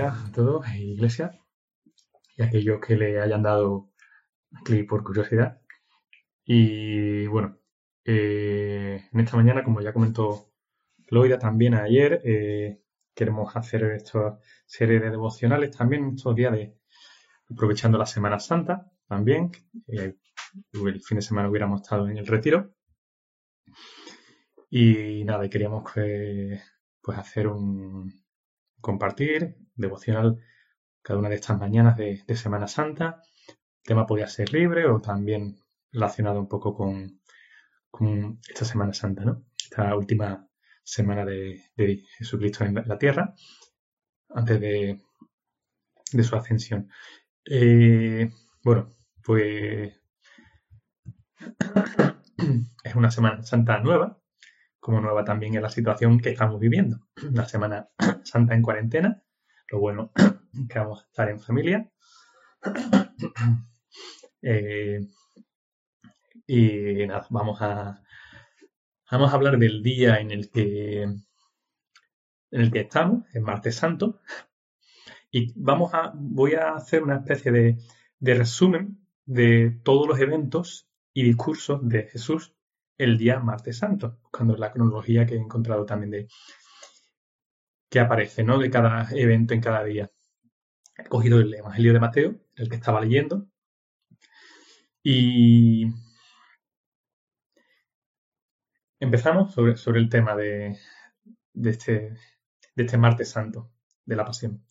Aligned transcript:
a 0.00 0.30
todos, 0.34 0.66
Iglesia, 0.74 1.32
y 2.36 2.42
aquellos 2.42 2.80
que 2.80 2.96
le 2.96 3.20
hayan 3.20 3.42
dado 3.42 3.90
clic 4.64 4.88
por 4.88 5.04
curiosidad. 5.04 5.60
Y 6.44 7.26
bueno, 7.26 7.58
eh, 8.04 9.04
en 9.12 9.20
esta 9.20 9.36
mañana, 9.36 9.64
como 9.64 9.80
ya 9.80 9.92
comentó 9.92 10.52
Loida 11.08 11.38
también 11.38 11.74
ayer, 11.74 12.20
eh, 12.24 12.82
queremos 13.14 13.54
hacer 13.56 13.84
esta 13.84 14.38
serie 14.66 15.00
de 15.00 15.10
devocionales 15.10 15.76
también 15.76 16.14
estos 16.16 16.34
días 16.34 16.52
de 16.52 16.74
aprovechando 17.50 17.98
la 17.98 18.06
Semana 18.06 18.38
Santa 18.40 18.90
también. 19.06 19.52
Eh, 19.88 20.16
el 20.72 21.00
fin 21.02 21.16
de 21.16 21.22
semana 21.22 21.48
hubiéramos 21.48 21.82
estado 21.82 22.08
en 22.08 22.18
el 22.18 22.26
retiro. 22.26 22.74
Y 24.70 25.24
nada, 25.24 25.48
queríamos 25.50 25.84
pues 25.92 27.18
hacer 27.18 27.46
un 27.46 28.10
compartir 28.80 29.56
devocional 29.74 30.38
cada 31.02 31.18
una 31.18 31.28
de 31.28 31.34
estas 31.34 31.58
mañanas 31.58 31.96
de, 31.96 32.22
Semana 32.36 32.68
Santa. 32.68 33.22
El 33.48 33.82
tema 33.84 34.06
podía 34.06 34.28
ser 34.28 34.52
libre 34.52 34.86
o 34.86 35.00
también 35.00 35.58
relacionado 35.90 36.40
un 36.40 36.48
poco 36.48 36.74
con, 36.74 37.20
esta 38.48 38.64
Semana 38.64 38.92
Santa, 38.92 39.24
¿no? 39.24 39.44
Esta 39.62 39.94
última 39.96 40.48
semana 40.84 41.24
de, 41.24 41.60
Jesucristo 42.18 42.64
en 42.64 42.74
la, 42.74 42.98
tierra, 42.98 43.34
antes 44.30 44.60
de, 44.60 45.00
su 46.22 46.36
ascensión. 46.36 46.88
Eh, 47.44 48.30
bueno, 48.62 48.94
pues 49.22 50.00
es 52.84 52.94
una 52.94 53.10
Semana 53.10 53.42
Santa 53.42 53.80
nueva, 53.80 54.20
como 54.78 55.00
nueva 55.00 55.24
también 55.24 55.54
es 55.56 55.62
la 55.62 55.70
situación 55.70 56.20
que 56.20 56.30
estamos 56.30 56.60
viviendo. 56.60 57.00
La 57.32 57.46
Semana 57.46 57.88
Santa 58.24 58.54
en 58.54 58.62
cuarentena, 58.62 59.22
lo 59.72 59.80
bueno 59.80 60.12
que 60.68 60.78
vamos 60.78 61.02
a 61.02 61.06
estar 61.06 61.28
en 61.28 61.40
familia. 61.40 61.90
Eh, 64.44 64.98
y 66.48 67.06
nada, 67.06 67.28
vamos 67.30 67.62
a, 67.62 68.02
vamos 69.08 69.30
a 69.30 69.34
hablar 69.36 69.56
del 69.56 69.84
día 69.84 70.18
en 70.18 70.32
el 70.32 70.50
que, 70.50 71.02
en 71.02 71.22
el 72.50 72.72
que 72.72 72.80
estamos, 72.80 73.24
el 73.34 73.42
martes 73.42 73.76
santo. 73.76 74.20
Y 75.30 75.52
vamos 75.54 75.94
a, 75.94 76.10
voy 76.12 76.54
a 76.54 76.74
hacer 76.74 77.04
una 77.04 77.18
especie 77.18 77.52
de, 77.52 77.78
de 78.18 78.34
resumen 78.34 79.06
de 79.26 79.78
todos 79.84 80.08
los 80.08 80.18
eventos 80.18 80.88
y 81.14 81.22
discursos 81.22 81.88
de 81.88 82.08
Jesús 82.08 82.52
el 82.98 83.18
día 83.18 83.38
martes 83.38 83.78
santo, 83.78 84.18
buscando 84.22 84.56
la 84.56 84.72
cronología 84.72 85.24
que 85.24 85.36
he 85.36 85.38
encontrado 85.38 85.86
también 85.86 86.10
de 86.10 86.28
que 87.92 88.00
aparece, 88.00 88.42
¿no? 88.42 88.58
De 88.58 88.70
cada 88.70 89.06
evento 89.12 89.52
en 89.52 89.60
cada 89.60 89.84
día. 89.84 90.10
He 90.96 91.04
cogido 91.04 91.40
el 91.40 91.54
Evangelio 91.54 91.92
de 91.92 92.00
Mateo, 92.00 92.40
el 92.56 92.70
que 92.70 92.76
estaba 92.76 93.02
leyendo, 93.02 93.48
y 95.02 95.88
empezamos 98.98 99.52
sobre, 99.52 99.76
sobre 99.76 100.00
el 100.00 100.08
tema 100.08 100.34
de, 100.34 100.78
de, 101.52 101.70
este, 101.70 102.16
de 102.74 102.84
este 102.84 102.96
martes 102.96 103.28
santo, 103.28 103.70
de 104.06 104.16
la 104.16 104.24
pasión. 104.24 104.64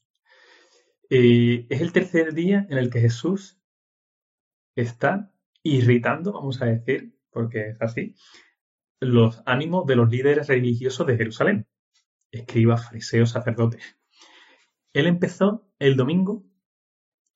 Eh, 1.11 1.67
es 1.69 1.81
el 1.81 1.91
tercer 1.94 2.33
día 2.33 2.66
en 2.69 2.80
el 2.80 2.89
que 2.89 3.02
Jesús 3.02 3.61
está 4.75 5.31
irritando, 5.61 6.33
vamos 6.33 6.59
a 6.63 6.66
decir, 6.66 7.13
porque 7.30 7.69
es 7.69 7.81
así, 7.83 8.16
los 9.00 9.44
ánimos 9.45 9.85
de 9.85 9.95
los 9.95 10.09
líderes 10.09 10.47
religiosos 10.47 11.06
de 11.06 11.17
Jerusalén, 11.17 11.68
escribas, 12.31 12.86
fariseos, 12.86 13.31
sacerdotes. 13.31 13.97
Él 14.94 15.08
empezó 15.08 15.68
el 15.80 15.96
domingo 15.96 16.44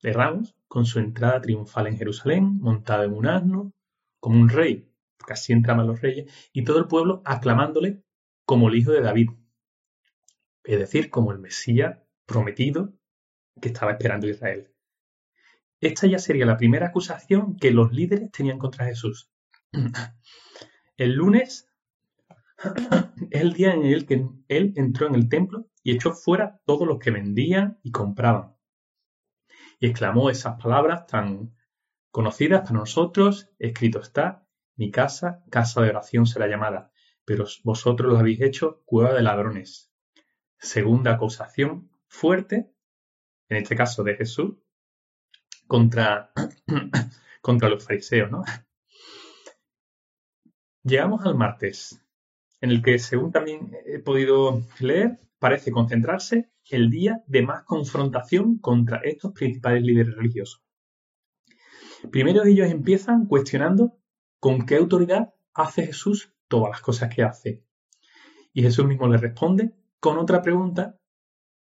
de 0.02 0.12
Ramos 0.12 0.54
con 0.68 0.84
su 0.86 0.98
entrada 0.98 1.40
triunfal 1.40 1.86
en 1.86 1.96
Jerusalén, 1.96 2.58
montado 2.60 3.04
en 3.04 3.12
un 3.12 3.26
asno, 3.26 3.72
como 4.20 4.40
un 4.40 4.48
rey, 4.48 4.90
casi 5.26 5.52
entraban 5.52 5.86
los 5.86 6.00
reyes, 6.00 6.30
y 6.52 6.64
todo 6.64 6.78
el 6.78 6.86
pueblo 6.86 7.22
aclamándole 7.24 8.02
como 8.44 8.68
el 8.68 8.76
hijo 8.76 8.92
de 8.92 9.00
David, 9.00 9.30
es 10.64 10.78
decir, 10.78 11.10
como 11.10 11.32
el 11.32 11.38
Mesías 11.38 11.98
prometido 12.26 12.92
que 13.60 13.68
estaba 13.68 13.92
esperando 13.92 14.28
Israel. 14.28 14.72
Esta 15.80 16.06
ya 16.06 16.18
sería 16.18 16.46
la 16.46 16.56
primera 16.56 16.88
acusación 16.88 17.56
que 17.56 17.70
los 17.70 17.92
líderes 17.92 18.30
tenían 18.30 18.58
contra 18.58 18.86
Jesús. 18.86 19.30
El 20.96 21.12
lunes 21.12 21.68
es 22.58 23.30
el 23.42 23.52
día 23.52 23.72
en 23.74 23.84
el 23.84 24.06
que 24.06 24.26
él 24.48 24.72
entró 24.76 25.06
en 25.06 25.14
el 25.14 25.28
templo 25.28 25.68
y 25.82 25.92
echó 25.92 26.12
fuera 26.12 26.60
todos 26.64 26.86
los 26.86 26.98
que 26.98 27.10
vendían 27.10 27.78
y 27.82 27.90
compraban. 27.90 28.56
Y 29.78 29.86
exclamó 29.88 30.30
esas 30.30 30.60
palabras 30.60 31.06
tan 31.06 31.54
conocidas 32.10 32.62
para 32.62 32.78
nosotros, 32.78 33.50
escrito 33.58 34.00
está, 34.00 34.46
mi 34.74 34.90
casa, 34.90 35.44
casa 35.50 35.82
de 35.82 35.90
oración 35.90 36.26
será 36.26 36.46
llamada, 36.46 36.90
pero 37.24 37.44
vosotros 37.62 38.12
lo 38.12 38.18
habéis 38.18 38.40
hecho 38.40 38.82
cueva 38.84 39.12
de 39.12 39.22
ladrones. 39.22 39.92
Segunda 40.58 41.12
acusación 41.12 41.90
fuerte, 42.08 42.72
en 43.48 43.58
este 43.58 43.76
caso 43.76 44.02
de 44.02 44.16
Jesús, 44.16 44.56
contra, 45.66 46.32
contra 47.42 47.68
los 47.68 47.84
fariseos, 47.84 48.30
¿no? 48.30 48.42
Llegamos 50.82 51.26
al 51.26 51.34
martes, 51.34 52.05
en 52.60 52.70
el 52.70 52.82
que, 52.82 52.98
según 52.98 53.32
también 53.32 53.72
he 53.86 53.98
podido 53.98 54.62
leer, 54.80 55.20
parece 55.38 55.70
concentrarse 55.70 56.50
el 56.70 56.90
día 56.90 57.22
de 57.26 57.42
más 57.42 57.64
confrontación 57.64 58.58
contra 58.58 59.00
estos 59.04 59.32
principales 59.32 59.82
líderes 59.82 60.16
religiosos. 60.16 60.62
Primero 62.10 62.44
ellos 62.44 62.70
empiezan 62.70 63.26
cuestionando 63.26 63.98
con 64.40 64.66
qué 64.66 64.76
autoridad 64.76 65.34
hace 65.54 65.86
Jesús 65.86 66.32
todas 66.48 66.70
las 66.70 66.80
cosas 66.80 67.14
que 67.14 67.22
hace. 67.22 67.64
Y 68.52 68.62
Jesús 68.62 68.86
mismo 68.86 69.08
les 69.08 69.20
responde 69.20 69.74
con 70.00 70.18
otra 70.18 70.42
pregunta. 70.42 70.98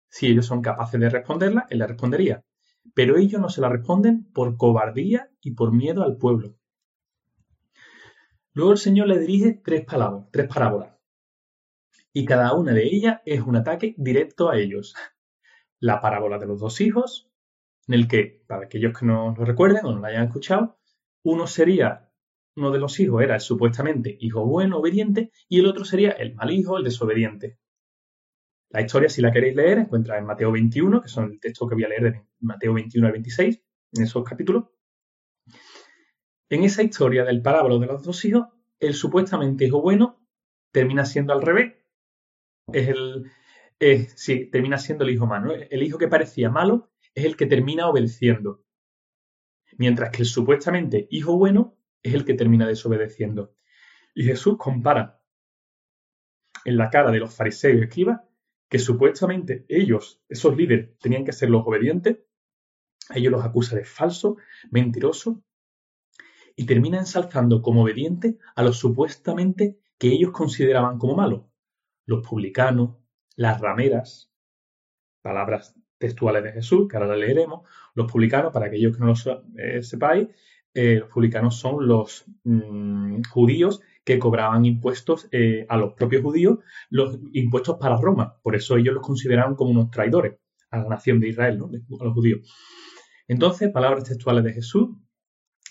Si 0.09 0.27
ellos 0.27 0.47
son 0.47 0.63
capaces 0.63 1.01
de 1.01 1.11
responderla, 1.11 1.67
él 1.71 1.79
le 1.79 1.87
respondería. 1.87 2.45
Pero 2.95 3.17
ellos 3.17 3.41
no 3.41 3.49
se 3.49 3.61
la 3.61 3.69
responden 3.69 4.25
por 4.33 4.57
cobardía 4.57 5.31
y 5.41 5.53
por 5.53 5.73
miedo 5.73 6.03
al 6.03 6.17
pueblo. 6.17 6.57
Luego 8.56 8.72
el 8.72 8.78
Señor 8.78 9.09
le 9.09 9.19
dirige 9.19 9.61
tres, 9.62 9.84
palabras, 9.84 10.31
tres 10.33 10.49
parábolas. 10.49 10.94
Y 12.15 12.25
cada 12.25 12.55
una 12.55 12.72
de 12.72 12.84
ellas 12.84 13.21
es 13.27 13.43
un 13.43 13.55
ataque 13.55 13.94
directo 13.99 14.49
a 14.49 14.56
ellos. 14.56 14.94
La 15.78 16.00
parábola 16.00 16.39
de 16.39 16.47
los 16.47 16.59
dos 16.59 16.81
hijos, 16.81 17.31
en 17.87 17.93
el 17.97 18.09
que, 18.09 18.43
para 18.47 18.65
aquellos 18.65 18.99
que 18.99 19.05
no 19.05 19.34
lo 19.37 19.45
recuerden 19.45 19.84
o 19.84 19.93
no 19.93 20.00
lo 20.00 20.06
hayan 20.06 20.25
escuchado, 20.25 20.78
uno 21.22 21.47
sería, 21.47 22.11
uno 22.56 22.71
de 22.71 22.78
los 22.78 22.99
hijos 22.99 23.22
era 23.22 23.34
el 23.34 23.43
supuestamente 23.43 24.16
hijo 24.21 24.47
bueno, 24.47 24.78
obediente, 24.78 25.33
y 25.50 25.61
el 25.61 25.66
otro 25.66 25.84
sería 25.84 26.12
el 26.12 26.34
mal 26.34 26.50
hijo, 26.50 26.78
el 26.78 26.84
desobediente. 26.84 27.59
La 28.71 28.81
historia, 28.81 29.11
si 29.11 29.21
la 29.21 29.33
queréis 29.33 29.55
leer, 29.55 29.81
encuentra 29.81 30.16
en 30.16 30.25
Mateo 30.25 30.50
21, 30.50 31.03
que 31.03 31.09
son 31.09 31.31
el 31.31 31.41
texto 31.41 31.69
que 31.69 31.75
voy 31.75 31.84
a 31.84 31.89
leer 31.89 32.03
de 32.05 32.27
Mateo 32.41 32.72
21 32.72 33.06
al 33.06 33.12
26, 33.12 33.62
en 33.93 34.03
esos 34.03 34.25
capítulos. 34.25 34.65
En 36.49 36.62
esa 36.62 36.83
historia 36.83 37.25
del 37.25 37.43
parábola 37.43 37.79
de 37.79 37.87
los 37.87 38.05
dos 38.05 38.25
hijos, 38.25 38.47
el 38.79 38.95
supuestamente 38.95 39.65
hijo 39.65 39.81
bueno 39.81 40.21
termina 40.71 41.05
siendo 41.05 41.33
al 41.33 41.43
revés. 41.43 41.75
Es 42.73 42.89
el, 42.89 43.31
sí, 44.15 44.47
termina 44.47 44.79
siendo 44.79 45.05
el 45.05 45.11
hijo 45.11 45.27
malo. 45.27 45.53
El 45.55 45.83
hijo 45.83 45.99
que 45.99 46.09
parecía 46.09 46.51
malo 46.51 46.91
es 47.15 47.25
el 47.25 47.37
que 47.37 47.47
termina 47.47 47.89
obedeciendo. 47.89 48.65
Mientras 49.77 50.11
que 50.11 50.23
el 50.23 50.27
supuestamente 50.27 51.09
hijo 51.10 51.37
bueno 51.37 51.77
es 52.03 52.15
el 52.15 52.25
que 52.25 52.34
termina 52.34 52.66
desobedeciendo. 52.66 53.54
Y 54.15 54.25
Jesús 54.25 54.57
compara 54.57 55.21
en 56.65 56.77
la 56.77 56.91
cara 56.91 57.10
de 57.10 57.19
los 57.19 57.34
fariseos 57.34 57.77
y 57.77 57.83
escribas 57.83 58.21
que 58.69 58.78
supuestamente 58.78 59.65
ellos, 59.69 60.22
esos 60.28 60.57
líderes, 60.57 60.98
tenían 60.98 61.25
que 61.25 61.33
ser 61.33 61.51
los 61.51 61.66
obedientes. 61.66 62.19
ellos 63.15 63.33
los 63.33 63.45
acusa 63.45 63.77
de 63.77 63.84
falso, 63.84 64.37
mentiroso, 64.71 65.45
y 66.57 66.65
termina 66.65 66.99
ensalzando 66.99 67.63
como 67.63 67.83
obediente 67.83 68.39
a 68.55 68.63
los 68.63 68.79
supuestamente 68.79 69.79
que 69.99 70.09
ellos 70.09 70.33
consideraban 70.33 70.99
como 70.99 71.15
malos, 71.15 71.43
los 72.07 72.27
publicanos, 72.27 72.97
las 73.37 73.61
rameras, 73.61 74.33
palabras 75.23 75.75
textuales 75.99 76.43
de 76.43 76.53
Jesús, 76.53 76.89
que 76.89 76.97
ahora 76.97 77.11
las 77.11 77.19
leeremos, 77.19 77.69
los 77.95 78.11
publicanos, 78.11 78.53
para 78.53 78.67
aquellos 78.67 78.97
que 78.97 79.01
no 79.01 79.07
lo 79.07 79.45
eh, 79.57 79.83
sepáis, 79.83 80.29
eh, 80.75 80.97
los 81.01 81.09
publicanos 81.09 81.57
son 81.57 81.87
los 81.87 82.27
mm, 82.45 83.23
judíos 83.31 83.81
que 84.05 84.19
cobraban 84.19 84.65
impuestos 84.65 85.29
eh, 85.33 85.67
a 85.69 85.77
los 85.77 85.95
propios 85.95 86.23
judíos, 86.23 86.59
los 86.91 87.19
impuestos 87.33 87.77
para 87.79 87.97
Roma, 87.97 88.39
por 88.43 88.55
eso 88.55 88.77
ellos 88.77 88.95
los 88.95 89.07
consideraban 89.07 89.55
como 89.55 89.71
unos 89.71 89.91
traidores 89.91 90.39
a 90.71 90.79
la 90.79 90.89
nación 90.89 91.21
de 91.21 91.29
Israel, 91.29 91.59
¿no? 91.59 91.71
a 92.01 92.05
los 92.05 92.15
judíos. 92.15 92.53
Entonces, 93.29 93.71
palabras 93.71 94.05
textuales 94.05 94.45
de 94.45 94.53
Jesús, 94.53 94.91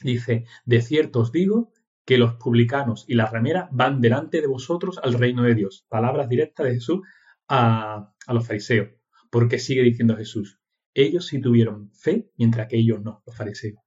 Dice, 0.01 0.45
de 0.65 0.81
cierto 0.81 1.21
os 1.21 1.31
digo 1.31 1.71
que 2.05 2.17
los 2.17 2.35
publicanos 2.35 3.05
y 3.07 3.15
las 3.15 3.31
rameras 3.31 3.67
van 3.71 4.01
delante 4.01 4.41
de 4.41 4.47
vosotros 4.47 4.99
al 5.01 5.13
reino 5.13 5.43
de 5.43 5.55
Dios. 5.55 5.85
Palabras 5.89 6.29
directas 6.29 6.67
de 6.67 6.73
Jesús 6.75 7.01
a, 7.47 8.13
los 8.27 8.47
fariseos. 8.47 8.89
¿Por 9.29 9.49
qué 9.49 9.59
sigue 9.59 9.81
diciendo 9.81 10.15
Jesús? 10.15 10.59
Ellos 10.93 11.27
sí 11.27 11.41
tuvieron 11.41 11.91
fe, 11.93 12.29
mientras 12.37 12.67
que 12.67 12.77
ellos 12.77 13.01
no, 13.01 13.23
los 13.25 13.35
fariseos. 13.35 13.79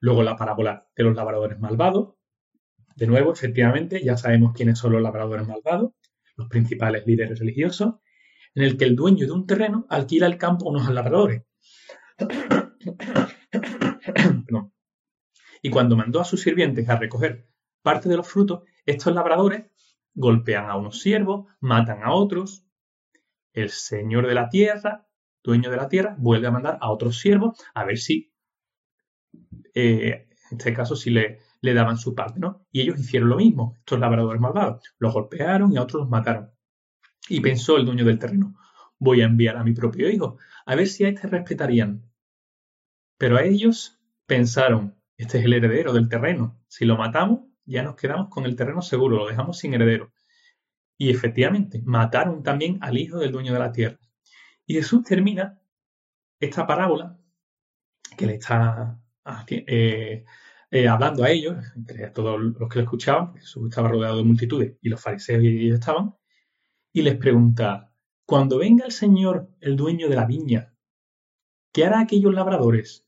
Luego 0.00 0.22
la 0.22 0.36
parábola 0.36 0.88
de 0.96 1.04
los 1.04 1.14
labradores 1.14 1.60
malvados. 1.60 2.14
De 2.96 3.06
nuevo, 3.06 3.32
efectivamente, 3.32 4.02
ya 4.02 4.16
sabemos 4.16 4.54
quiénes 4.54 4.78
son 4.78 4.92
los 4.92 5.02
labradores 5.02 5.46
malvados, 5.46 5.92
los 6.36 6.48
principales 6.48 7.06
líderes 7.06 7.38
religiosos, 7.38 7.96
en 8.54 8.64
el 8.64 8.76
que 8.76 8.86
el 8.86 8.96
dueño 8.96 9.26
de 9.26 9.32
un 9.32 9.46
terreno 9.46 9.86
alquila 9.88 10.26
el 10.26 10.38
campo 10.38 10.66
a 10.66 10.72
unos 10.72 10.92
labradores. 10.92 11.42
Y 15.62 15.70
cuando 15.70 15.96
mandó 15.96 16.20
a 16.20 16.24
sus 16.24 16.42
sirvientes 16.42 16.88
a 16.88 16.96
recoger 16.96 17.48
parte 17.82 18.08
de 18.08 18.16
los 18.16 18.28
frutos, 18.28 18.62
estos 18.86 19.14
labradores 19.14 19.66
golpean 20.14 20.68
a 20.68 20.76
unos 20.76 21.00
siervos, 21.00 21.46
matan 21.60 22.02
a 22.02 22.12
otros. 22.12 22.66
El 23.52 23.70
señor 23.70 24.26
de 24.26 24.34
la 24.34 24.48
tierra, 24.48 25.06
dueño 25.42 25.70
de 25.70 25.76
la 25.76 25.88
tierra, 25.88 26.16
vuelve 26.18 26.48
a 26.48 26.50
mandar 26.50 26.78
a 26.80 26.90
otros 26.90 27.18
siervos 27.18 27.58
a 27.74 27.84
ver 27.84 27.98
si, 27.98 28.32
eh, 29.74 30.28
en 30.50 30.58
este 30.58 30.74
caso, 30.74 30.96
si 30.96 31.10
le, 31.10 31.40
daban 31.62 31.98
su 31.98 32.14
parte, 32.14 32.40
¿no? 32.40 32.66
Y 32.72 32.80
ellos 32.80 32.98
hicieron 32.98 33.28
lo 33.28 33.36
mismo, 33.36 33.74
estos 33.78 34.00
labradores 34.00 34.40
malvados. 34.40 34.82
Los 34.98 35.12
golpearon 35.12 35.72
y 35.72 35.76
a 35.76 35.82
otros 35.82 36.02
los 36.02 36.10
mataron. 36.10 36.50
Y 37.28 37.40
pensó 37.40 37.76
el 37.76 37.84
dueño 37.84 38.04
del 38.04 38.18
terreno, 38.18 38.54
voy 38.98 39.20
a 39.20 39.26
enviar 39.26 39.56
a 39.56 39.64
mi 39.64 39.72
propio 39.72 40.08
hijo, 40.10 40.38
a 40.66 40.74
ver 40.74 40.88
si 40.88 41.04
a 41.04 41.08
este 41.08 41.28
respetarían. 41.28 42.10
Pero 43.18 43.36
a 43.36 43.44
ellos 43.44 44.00
pensaron, 44.26 44.97
este 45.18 45.38
es 45.38 45.44
el 45.44 45.52
heredero 45.52 45.92
del 45.92 46.08
terreno, 46.08 46.58
si 46.68 46.84
lo 46.84 46.96
matamos, 46.96 47.40
ya 47.64 47.82
nos 47.82 47.96
quedamos 47.96 48.28
con 48.30 48.46
el 48.46 48.56
terreno 48.56 48.80
seguro, 48.80 49.18
lo 49.18 49.26
dejamos 49.26 49.58
sin 49.58 49.74
heredero. 49.74 50.12
Y 50.96 51.10
efectivamente, 51.10 51.82
mataron 51.84 52.42
también 52.42 52.78
al 52.80 52.96
hijo 52.96 53.18
del 53.18 53.32
dueño 53.32 53.52
de 53.52 53.58
la 53.58 53.72
tierra. 53.72 53.98
Y 54.64 54.74
Jesús 54.74 55.02
termina 55.04 55.60
esta 56.40 56.66
parábola 56.66 57.18
que 58.16 58.26
le 58.26 58.34
está 58.34 59.00
eh, 59.48 60.24
eh, 60.70 60.88
hablando 60.88 61.24
a 61.24 61.30
ellos, 61.30 61.56
a 61.56 62.12
todos 62.12 62.40
los 62.40 62.68
que 62.68 62.78
lo 62.78 62.84
escuchaban, 62.84 63.34
Jesús 63.34 63.68
estaba 63.68 63.88
rodeado 63.88 64.18
de 64.18 64.24
multitudes 64.24 64.76
y 64.80 64.88
los 64.88 65.00
fariseos 65.00 65.42
y 65.42 65.66
ellos 65.66 65.80
estaban, 65.80 66.14
y 66.92 67.02
les 67.02 67.16
pregunta, 67.16 67.92
cuando 68.24 68.58
venga 68.58 68.84
el 68.84 68.92
Señor, 68.92 69.50
el 69.60 69.76
dueño 69.76 70.08
de 70.08 70.16
la 70.16 70.26
viña, 70.26 70.74
¿qué 71.72 71.86
hará 71.86 72.00
aquellos 72.00 72.34
labradores? 72.34 73.07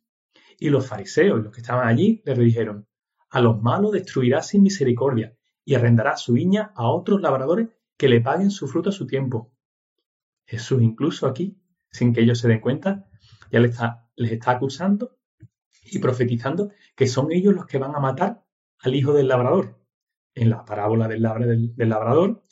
Y 0.61 0.69
los 0.69 0.87
fariseos, 0.87 1.43
los 1.43 1.53
que 1.53 1.63
estaban 1.63 1.89
allí, 1.89 2.23
le 2.27 2.35
dijeron, 2.35 2.87
a 3.31 3.41
los 3.41 3.63
malos 3.63 3.93
destruirá 3.93 4.43
sin 4.43 4.63
misericordia 4.63 5.35
y 5.65 5.75
arrendará 5.75 6.19
su 6.19 6.35
viña 6.35 6.73
a 6.77 6.89
otros 6.91 7.23
labradores 7.23 7.71
que 7.97 8.11
le 8.11 8.21
paguen 8.21 8.51
su 8.51 8.69
fruto 8.69 8.91
a 8.91 8.93
su 8.93 9.07
tiempo. 9.07 9.55
Jesús 10.45 10.83
incluso 10.83 11.27
aquí, 11.27 11.59
sin 11.91 12.13
que 12.13 12.21
ellos 12.21 12.39
se 12.39 12.49
den 12.49 12.61
cuenta, 12.61 13.09
ya 13.51 13.59
les 13.61 14.33
está, 14.33 14.51
acusando 14.51 15.17
y 15.83 15.99
profetizando 15.99 16.71
que 16.95 17.07
son 17.07 17.33
ellos 17.33 17.55
los 17.55 17.67
que 17.67 17.79
van 17.79 17.95
a 17.95 18.01
matar 18.01 18.45
al 18.81 18.95
hijo 18.95 19.15
del 19.15 19.29
labrador. 19.29 19.81
En 20.35 20.51
la 20.51 20.67
parábola 20.67 21.09
del, 21.09 21.75
del 21.75 21.89
labrador, 21.89 22.45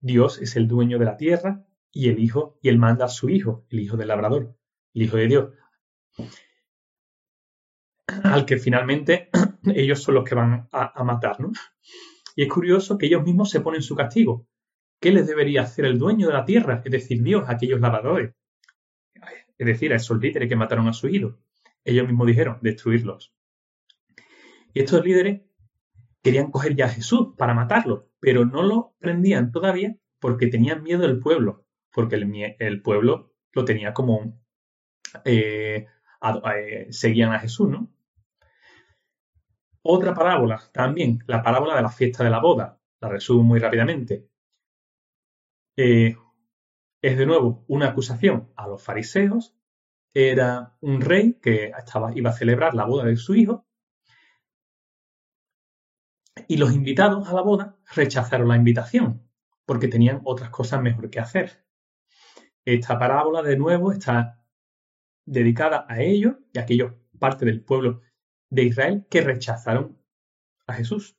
Dios 0.00 0.40
es 0.40 0.56
el 0.56 0.66
dueño 0.66 0.98
de 0.98 1.04
la 1.04 1.18
tierra 1.18 1.66
y 1.92 2.08
el 2.08 2.18
hijo, 2.20 2.58
y 2.62 2.70
él 2.70 2.78
manda 2.78 3.04
a 3.04 3.08
su 3.08 3.28
hijo, 3.28 3.66
el 3.68 3.80
hijo 3.80 3.98
del 3.98 4.08
labrador, 4.08 4.56
el 4.94 5.02
hijo 5.02 5.18
de 5.18 5.26
Dios, 5.26 5.50
al 8.34 8.46
que 8.46 8.58
finalmente 8.58 9.30
ellos 9.64 10.02
son 10.02 10.16
los 10.16 10.24
que 10.24 10.34
van 10.34 10.68
a, 10.72 11.04
matar, 11.04 11.38
¿no? 11.38 11.52
Y 12.34 12.42
es 12.42 12.48
curioso 12.48 12.98
que 12.98 13.06
ellos 13.06 13.22
mismos 13.22 13.48
se 13.48 13.60
ponen 13.60 13.80
su 13.80 13.94
castigo. 13.94 14.48
¿Qué 15.00 15.12
les 15.12 15.28
debería 15.28 15.62
hacer 15.62 15.84
el 15.84 16.00
dueño 16.00 16.26
de 16.26 16.32
la 16.32 16.44
tierra? 16.44 16.82
Es 16.84 16.90
decir, 16.90 17.22
Dios, 17.22 17.48
a 17.48 17.52
aquellos 17.52 17.80
labradores. 17.80 18.34
Es 19.56 19.66
decir, 19.66 19.92
a 19.92 19.96
esos 19.96 20.18
líderes 20.18 20.48
que 20.48 20.56
mataron 20.56 20.88
a 20.88 20.92
su 20.92 21.06
hijo. 21.06 21.38
Ellos 21.84 22.08
mismos 22.08 22.26
dijeron, 22.26 22.58
destruirlos. 22.60 23.32
Y 24.72 24.80
estos 24.80 25.04
líderes 25.04 25.42
querían 26.20 26.50
coger 26.50 26.74
ya 26.74 26.86
a 26.86 26.88
Jesús 26.88 27.34
para 27.38 27.54
matarlo, 27.54 28.10
pero 28.18 28.44
no 28.44 28.64
lo 28.64 28.96
prendían 28.98 29.52
todavía 29.52 29.96
porque 30.18 30.48
tenían 30.48 30.82
miedo 30.82 31.02
del 31.02 31.20
pueblo, 31.20 31.66
porque 31.92 32.16
el, 32.16 32.82
pueblo 32.82 33.32
lo 33.52 33.64
tenía 33.64 33.94
como 33.94 34.42
eh, 35.24 35.86
eh, 36.56 36.86
seguían 36.90 37.32
a 37.32 37.38
Jesús, 37.38 37.68
¿no? 37.68 37.93
Otra 39.86 40.14
parábola, 40.14 40.62
también, 40.72 41.18
la 41.26 41.42
parábola 41.42 41.76
de 41.76 41.82
la 41.82 41.90
fiesta 41.90 42.24
de 42.24 42.30
la 42.30 42.40
boda. 42.40 42.80
La 43.00 43.08
resumo 43.10 43.42
muy 43.42 43.58
rápidamente. 43.58 44.26
Eh, 45.76 46.16
es 47.02 47.18
de 47.18 47.26
nuevo 47.26 47.66
una 47.68 47.88
acusación 47.88 48.50
a 48.56 48.66
los 48.66 48.82
fariseos. 48.82 49.54
Era 50.14 50.74
un 50.80 51.02
rey 51.02 51.34
que 51.34 51.66
estaba, 51.76 52.16
iba 52.16 52.30
a 52.30 52.32
celebrar 52.32 52.74
la 52.74 52.86
boda 52.86 53.04
de 53.04 53.16
su 53.16 53.34
hijo. 53.34 53.66
Y 56.48 56.56
los 56.56 56.72
invitados 56.72 57.28
a 57.28 57.34
la 57.34 57.42
boda 57.42 57.76
rechazaron 57.94 58.48
la 58.48 58.56
invitación 58.56 59.28
porque 59.66 59.88
tenían 59.88 60.22
otras 60.24 60.48
cosas 60.48 60.80
mejor 60.80 61.10
que 61.10 61.20
hacer. 61.20 61.62
Esta 62.64 62.98
parábola, 62.98 63.42
de 63.42 63.58
nuevo, 63.58 63.92
está 63.92 64.42
dedicada 65.26 65.84
a 65.88 66.00
ellos 66.00 66.36
y 66.54 66.58
a 66.58 66.62
aquellos 66.62 66.94
parte 67.18 67.44
del 67.44 67.62
pueblo 67.62 68.00
de 68.54 68.64
Israel 68.64 69.06
que 69.10 69.20
rechazaron 69.20 69.98
a 70.66 70.74
Jesús. 70.74 71.16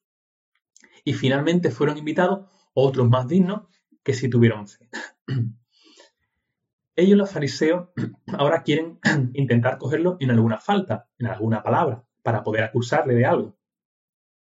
Y 1.03 1.13
finalmente 1.13 1.69
fueron 1.69 1.97
invitados 1.97 2.49
otros 2.73 3.09
más 3.09 3.27
dignos 3.27 3.63
que 4.03 4.13
sí 4.13 4.29
tuvieron 4.29 4.67
fe. 4.67 4.89
Ellos 6.95 7.17
los 7.17 7.31
fariseos 7.31 7.89
ahora 8.37 8.63
quieren 8.63 8.99
intentar 9.33 9.77
cogerlo 9.77 10.17
en 10.19 10.31
alguna 10.31 10.59
falta, 10.59 11.09
en 11.19 11.27
alguna 11.27 11.61
palabra, 11.61 12.05
para 12.23 12.43
poder 12.43 12.63
acusarle 12.63 13.13
de 13.15 13.25
algo, 13.25 13.57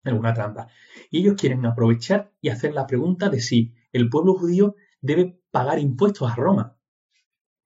en 0.04 0.10
alguna 0.10 0.34
trampa. 0.34 0.68
Y 1.10 1.20
ellos 1.20 1.36
quieren 1.40 1.64
aprovechar 1.66 2.32
y 2.40 2.50
hacer 2.50 2.74
la 2.74 2.86
pregunta 2.86 3.28
de 3.28 3.40
si 3.40 3.74
el 3.92 4.08
pueblo 4.08 4.34
judío 4.34 4.76
debe 5.00 5.40
pagar 5.50 5.78
impuestos 5.78 6.30
a 6.30 6.34
Roma. 6.34 6.76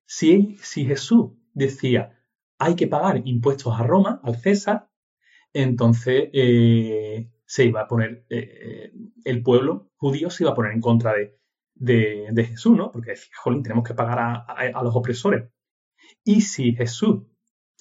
Si, 0.07 0.57
si 0.63 0.87
Jesús 0.87 1.33
decía 1.53 2.17
hay 2.59 2.75
que 2.75 2.87
pagar 2.87 3.23
impuestos 3.27 3.79
a 3.79 3.83
Roma, 3.83 4.21
al 4.23 4.37
César, 4.37 4.86
entonces 5.63 6.29
eh, 6.33 7.31
se 7.47 7.65
iba 7.65 7.83
a 7.83 7.89
poner, 7.89 8.27
eh, 8.29 8.93
el 9.25 9.43
pueblo 9.43 9.91
judío 9.97 10.31
se 10.31 10.45
iba 10.45 10.53
a 10.53 10.55
poner 10.55 10.73
en 10.73 10.81
contra 10.81 11.15
de, 11.15 11.39
de, 11.75 12.45
Jesús, 12.45 12.77
¿no? 12.77 12.91
Porque 12.91 13.13
decía, 13.13 13.35
jolín, 13.43 13.63
tenemos 13.63 13.85
que 13.85 13.95
pagar 13.95 14.19
a, 14.19 14.35
a, 14.37 14.83
los 14.83 14.95
opresores. 14.95 15.51
Y 16.25 16.43
si 16.43 16.75
Jesús 16.75 17.23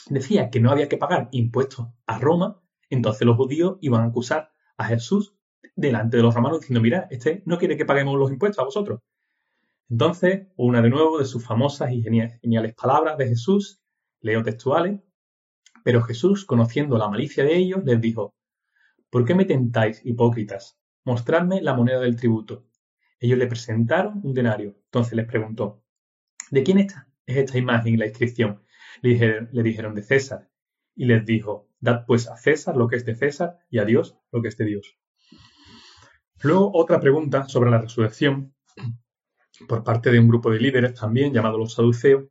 decía 0.10 0.50
que 0.50 0.60
no 0.60 0.72
había 0.72 0.88
que 0.88 0.98
pagar 0.98 1.30
impuestos 1.32 1.88
a 2.06 2.18
Roma, 2.20 2.62
entonces 2.90 3.26
los 3.26 3.38
judíos 3.38 3.78
iban 3.82 4.02
a 4.02 4.06
acusar 4.06 4.52
a 4.78 4.86
Jesús 4.86 5.36
delante 5.76 6.18
de 6.18 6.24
los 6.24 6.34
romanos 6.34 6.62
diciendo, 6.62 6.82
mira, 6.82 7.08
este 7.12 7.44
no 7.46 7.58
quiere 7.58 7.78
que 7.78 7.86
paguemos 7.86 8.18
los 8.18 8.32
impuestos 8.32 8.60
a 8.60 8.66
vosotros. 8.66 9.02
Entonces, 9.90 10.48
una 10.56 10.82
de 10.82 10.90
nuevo 10.90 11.20
de 11.20 11.26
sus 11.26 11.46
famosas 11.46 11.92
y 11.92 12.02
geniales 12.02 12.74
palabras 12.74 13.18
de 13.18 13.28
Jesús, 13.28 13.82
leo 14.22 14.44
textuales, 14.44 15.02
pero 15.86 16.02
Jesús, 16.02 16.46
conociendo 16.46 16.98
la 16.98 17.08
malicia 17.08 17.44
de 17.44 17.56
ellos, 17.56 17.84
les 17.86 18.02
dijo, 18.02 18.34
¿Por 19.12 19.24
qué 19.24 19.36
me 19.36 19.46
tentáis, 19.46 20.04
hipócritas? 20.04 20.80
Mostradme 21.04 21.62
la 21.62 21.76
moneda 21.76 22.00
del 22.00 22.16
tributo. 22.16 22.66
Ellos 23.20 23.38
le 23.38 23.46
presentaron 23.46 24.20
un 24.24 24.34
denario. 24.34 24.80
Entonces 24.86 25.14
les 25.14 25.28
preguntó, 25.28 25.84
¿de 26.50 26.64
quién 26.64 26.80
está? 26.80 27.08
es 27.28 27.38
esta 27.38 27.60
imagen 27.60 27.94
y 27.94 27.98
la 27.98 28.08
inscripción? 28.08 28.64
Le 29.04 29.12
dijeron, 29.12 29.50
le 29.52 29.62
dijeron 29.62 29.94
de 29.94 30.02
César. 30.02 30.50
Y 30.96 31.06
les 31.06 31.24
dijo, 31.24 31.70
dad 31.80 32.06
pues 32.08 32.28
a 32.30 32.36
César 32.36 32.76
lo 32.76 32.88
que 32.88 32.96
es 32.96 33.06
de 33.06 33.14
César 33.14 33.60
y 33.70 33.78
a 33.78 33.86
Dios 33.86 34.18
lo 34.32 34.42
que 34.42 34.48
es 34.48 34.58
de 34.58 34.66
Dios. 34.66 34.98
Luego 36.42 36.72
otra 36.74 37.00
pregunta 37.00 37.48
sobre 37.48 37.70
la 37.70 37.78
resurrección 37.78 38.56
por 39.68 39.84
parte 39.84 40.10
de 40.10 40.20
un 40.20 40.30
grupo 40.30 40.50
de 40.50 40.60
líderes 40.60 40.96
también 40.96 41.32
llamado 41.32 41.60
los 41.60 41.76
saduceos 41.76 42.26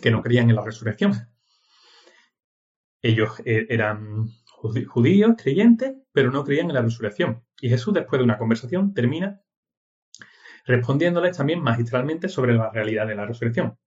que 0.00 0.12
no 0.12 0.22
creían 0.22 0.48
en 0.48 0.54
la 0.54 0.64
resurrección. 0.64 1.28
Ellos 3.02 3.40
eh, 3.44 3.66
eran 3.68 4.26
judíos, 4.46 5.34
creyentes, 5.40 5.94
pero 6.12 6.30
no 6.30 6.44
creían 6.44 6.68
en 6.68 6.74
la 6.74 6.82
resurrección. 6.82 7.44
Y 7.60 7.68
Jesús, 7.68 7.94
después 7.94 8.18
de 8.18 8.24
una 8.24 8.38
conversación, 8.38 8.92
termina 8.92 9.40
respondiéndoles 10.66 11.36
también 11.36 11.62
magistralmente 11.62 12.28
sobre 12.28 12.54
la 12.54 12.70
realidad 12.70 13.06
de 13.06 13.14
la 13.14 13.26
resurrección. 13.26 13.78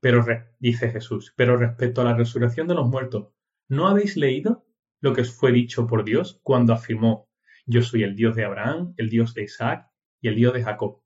Pero 0.00 0.24
dice 0.58 0.90
Jesús, 0.90 1.32
pero 1.36 1.56
respecto 1.56 2.02
a 2.02 2.04
la 2.04 2.14
resurrección 2.14 2.68
de 2.68 2.74
los 2.74 2.88
muertos, 2.88 3.28
¿no 3.68 3.88
habéis 3.88 4.16
leído 4.16 4.66
lo 5.00 5.14
que 5.14 5.22
os 5.22 5.32
fue 5.32 5.52
dicho 5.52 5.86
por 5.86 6.04
Dios 6.04 6.40
cuando 6.42 6.74
afirmó, 6.74 7.28
yo 7.64 7.82
soy 7.82 8.02
el 8.02 8.14
Dios 8.14 8.36
de 8.36 8.44
Abraham, 8.44 8.94
el 8.98 9.08
Dios 9.08 9.32
de 9.32 9.44
Isaac 9.44 9.88
y 10.20 10.28
el 10.28 10.34
Dios 10.34 10.52
de 10.52 10.64
Jacob? 10.64 11.02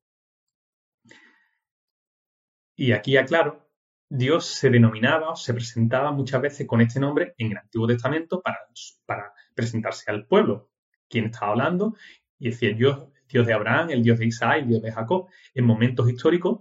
Y 2.75 2.93
aquí 2.93 3.17
aclaro 3.17 3.68
Dios 4.11 4.47
se 4.47 4.71
denominaba 4.71 5.31
o 5.31 5.37
se 5.37 5.53
presentaba 5.53 6.13
muchas 6.13 6.41
veces 6.41 6.67
con 6.67 6.81
este 6.81 6.99
nombre 6.99 7.35
en 7.37 7.53
el 7.53 7.59
Antiguo 7.59 7.87
Testamento 7.87 8.41
para, 8.43 9.33
presentarse 9.55 10.11
al 10.11 10.27
pueblo. 10.27 10.71
Quien 11.09 11.27
estaba 11.27 11.53
hablando 11.53 11.97
y 12.39 12.51
decía 12.51 12.71
yo, 12.77 13.11
Dios 13.29 13.47
de 13.47 13.53
Abraham, 13.53 13.91
el 13.91 14.03
Dios 14.03 14.19
de 14.19 14.27
Isaac, 14.27 14.61
el 14.61 14.69
Dios 14.69 14.83
de 14.83 14.93
Jacob, 14.93 15.29
en 15.55 15.65
momentos 15.65 16.09
históricos 16.09 16.61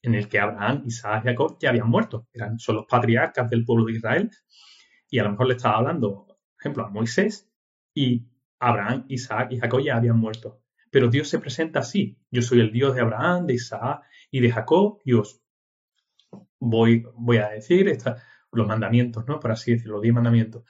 en 0.00 0.14
el 0.14 0.28
que 0.28 0.38
Abraham, 0.38 0.84
Isaac 0.86 1.24
y 1.24 1.28
Jacob 1.28 1.58
ya 1.60 1.70
habían 1.70 1.88
muerto. 1.88 2.28
Eran, 2.32 2.58
son 2.58 2.76
los 2.76 2.86
patriarcas 2.86 3.50
del 3.50 3.64
pueblo 3.64 3.86
de 3.86 3.92
Israel. 3.92 4.30
Y 5.10 5.18
a 5.18 5.24
lo 5.24 5.30
mejor 5.30 5.48
le 5.48 5.54
estaba 5.54 5.78
hablando, 5.78 6.26
por 6.26 6.36
ejemplo, 6.60 6.84
a 6.84 6.90
Moisés 6.90 7.50
y 7.92 8.26
Abraham, 8.58 9.04
Isaac 9.08 9.48
y 9.50 9.58
Jacob 9.58 9.82
ya 9.82 9.96
habían 9.96 10.18
muerto. 10.18 10.62
Pero 10.90 11.08
Dios 11.08 11.28
se 11.28 11.40
presenta 11.40 11.80
así. 11.80 12.18
Yo 12.30 12.40
soy 12.40 12.60
el 12.60 12.72
Dios 12.72 12.94
de 12.94 13.02
Abraham, 13.02 13.46
de 13.46 13.54
Isaac 13.54 14.02
y 14.30 14.40
de 14.40 14.50
Jacob 14.50 15.00
y 15.04 15.12
os 15.14 15.42
voy, 16.58 17.04
voy 17.14 17.38
a 17.38 17.48
decir 17.50 17.88
los 18.52 18.66
mandamientos, 18.66 19.26
¿no? 19.26 19.38
Por 19.38 19.52
así 19.52 19.72
decirlo, 19.72 19.94
los 19.94 20.02
diez 20.02 20.14
mandamientos. 20.14 20.64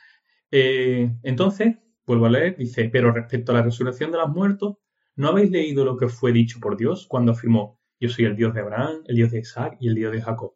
Eh, 0.50 1.10
entonces, 1.22 1.76
vuelvo 2.06 2.26
a 2.26 2.30
leer, 2.30 2.56
dice, 2.56 2.88
pero 2.88 3.12
respecto 3.12 3.52
a 3.52 3.56
la 3.56 3.62
resurrección 3.62 4.10
de 4.12 4.18
los 4.18 4.28
muertos, 4.28 4.76
¿no 5.16 5.28
habéis 5.28 5.50
leído 5.50 5.84
lo 5.84 5.96
que 5.96 6.08
fue 6.08 6.32
dicho 6.32 6.60
por 6.60 6.76
Dios 6.76 7.06
cuando 7.06 7.32
afirmó, 7.32 7.80
yo 8.00 8.08
soy 8.08 8.26
el 8.26 8.36
Dios 8.36 8.54
de 8.54 8.60
Abraham, 8.60 9.02
el 9.06 9.16
Dios 9.16 9.30
de 9.30 9.40
Isaac 9.40 9.76
y 9.80 9.88
el 9.88 9.94
Dios 9.94 10.12
de 10.12 10.22
Jacob? 10.22 10.54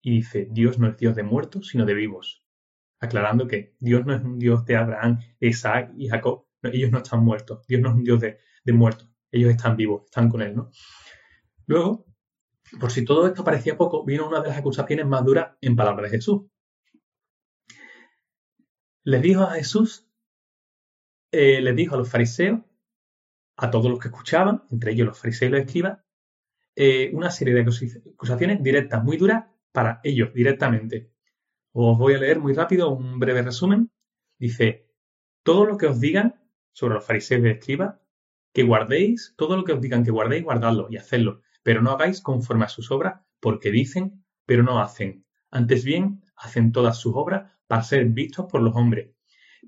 Y 0.00 0.16
dice, 0.16 0.48
Dios 0.50 0.78
no 0.78 0.88
es 0.88 0.96
Dios 0.96 1.14
de 1.14 1.22
muertos, 1.22 1.68
sino 1.68 1.84
de 1.84 1.94
vivos. 1.94 2.44
Aclarando 3.00 3.46
que 3.46 3.74
Dios 3.78 4.04
no 4.06 4.14
es 4.14 4.22
un 4.22 4.38
Dios 4.38 4.64
de 4.64 4.76
Abraham, 4.76 5.20
Isaac 5.40 5.92
y 5.96 6.08
Jacob. 6.08 6.46
ellos 6.62 6.90
no 6.90 6.98
están 6.98 7.24
muertos. 7.24 7.66
Dios 7.66 7.80
no 7.80 7.90
es 7.90 7.94
un 7.96 8.04
Dios 8.04 8.20
de, 8.20 8.38
de 8.64 8.72
muertos. 8.72 9.08
Ellos 9.30 9.50
están 9.50 9.76
vivos, 9.76 10.04
están 10.04 10.28
con 10.28 10.42
Él, 10.42 10.54
¿no? 10.54 10.70
Luego, 11.66 12.06
por 12.78 12.90
si 12.90 13.04
todo 13.04 13.26
esto 13.26 13.44
parecía 13.44 13.76
poco, 13.76 14.04
vino 14.04 14.28
una 14.28 14.40
de 14.40 14.48
las 14.48 14.58
acusaciones 14.58 15.06
más 15.06 15.24
duras 15.24 15.56
en 15.60 15.76
palabras 15.76 16.10
de 16.10 16.16
Jesús. 16.18 16.42
Les 19.04 19.22
dijo 19.22 19.42
a 19.42 19.52
Jesús, 19.52 20.08
eh, 21.32 21.60
les 21.60 21.74
dijo 21.74 21.94
a 21.94 21.98
los 21.98 22.10
fariseos, 22.10 22.60
a 23.56 23.70
todos 23.70 23.90
los 23.90 23.98
que 23.98 24.08
escuchaban, 24.08 24.64
entre 24.70 24.92
ellos 24.92 25.08
los 25.08 25.18
fariseos 25.18 25.48
y 25.48 25.52
los 25.52 25.60
escribas, 25.60 25.98
eh, 26.74 27.10
una 27.12 27.30
serie 27.30 27.54
de 27.54 27.60
acusaciones 27.60 28.62
directas, 28.62 29.04
muy 29.04 29.16
duras 29.16 29.44
para 29.72 30.00
ellos 30.04 30.32
directamente. 30.32 31.10
Os 31.72 31.98
voy 31.98 32.14
a 32.14 32.18
leer 32.18 32.38
muy 32.38 32.54
rápido 32.54 32.90
un 32.90 33.18
breve 33.18 33.42
resumen. 33.42 33.90
Dice, 34.38 34.88
todo 35.42 35.64
lo 35.64 35.76
que 35.76 35.86
os 35.86 36.00
digan 36.00 36.40
sobre 36.72 36.94
los 36.94 37.04
fariseos 37.04 37.44
y 37.44 37.48
escribas, 37.48 37.96
que 38.52 38.62
guardéis, 38.62 39.34
todo 39.36 39.56
lo 39.56 39.64
que 39.64 39.72
os 39.72 39.80
digan 39.80 40.04
que 40.04 40.10
guardéis, 40.10 40.44
guardadlo 40.44 40.88
y 40.90 40.96
hacedlo, 40.96 41.42
pero 41.62 41.82
no 41.82 41.90
hagáis 41.90 42.20
conforme 42.20 42.64
a 42.64 42.68
sus 42.68 42.90
obras, 42.90 43.20
porque 43.40 43.70
dicen, 43.70 44.24
pero 44.46 44.62
no 44.62 44.80
hacen. 44.80 45.24
Antes 45.50 45.84
bien, 45.84 46.22
hacen 46.36 46.72
todas 46.72 46.98
sus 46.98 47.12
obras 47.14 47.52
para 47.66 47.82
ser 47.82 48.06
vistos 48.06 48.46
por 48.50 48.62
los 48.62 48.74
hombres. 48.74 49.10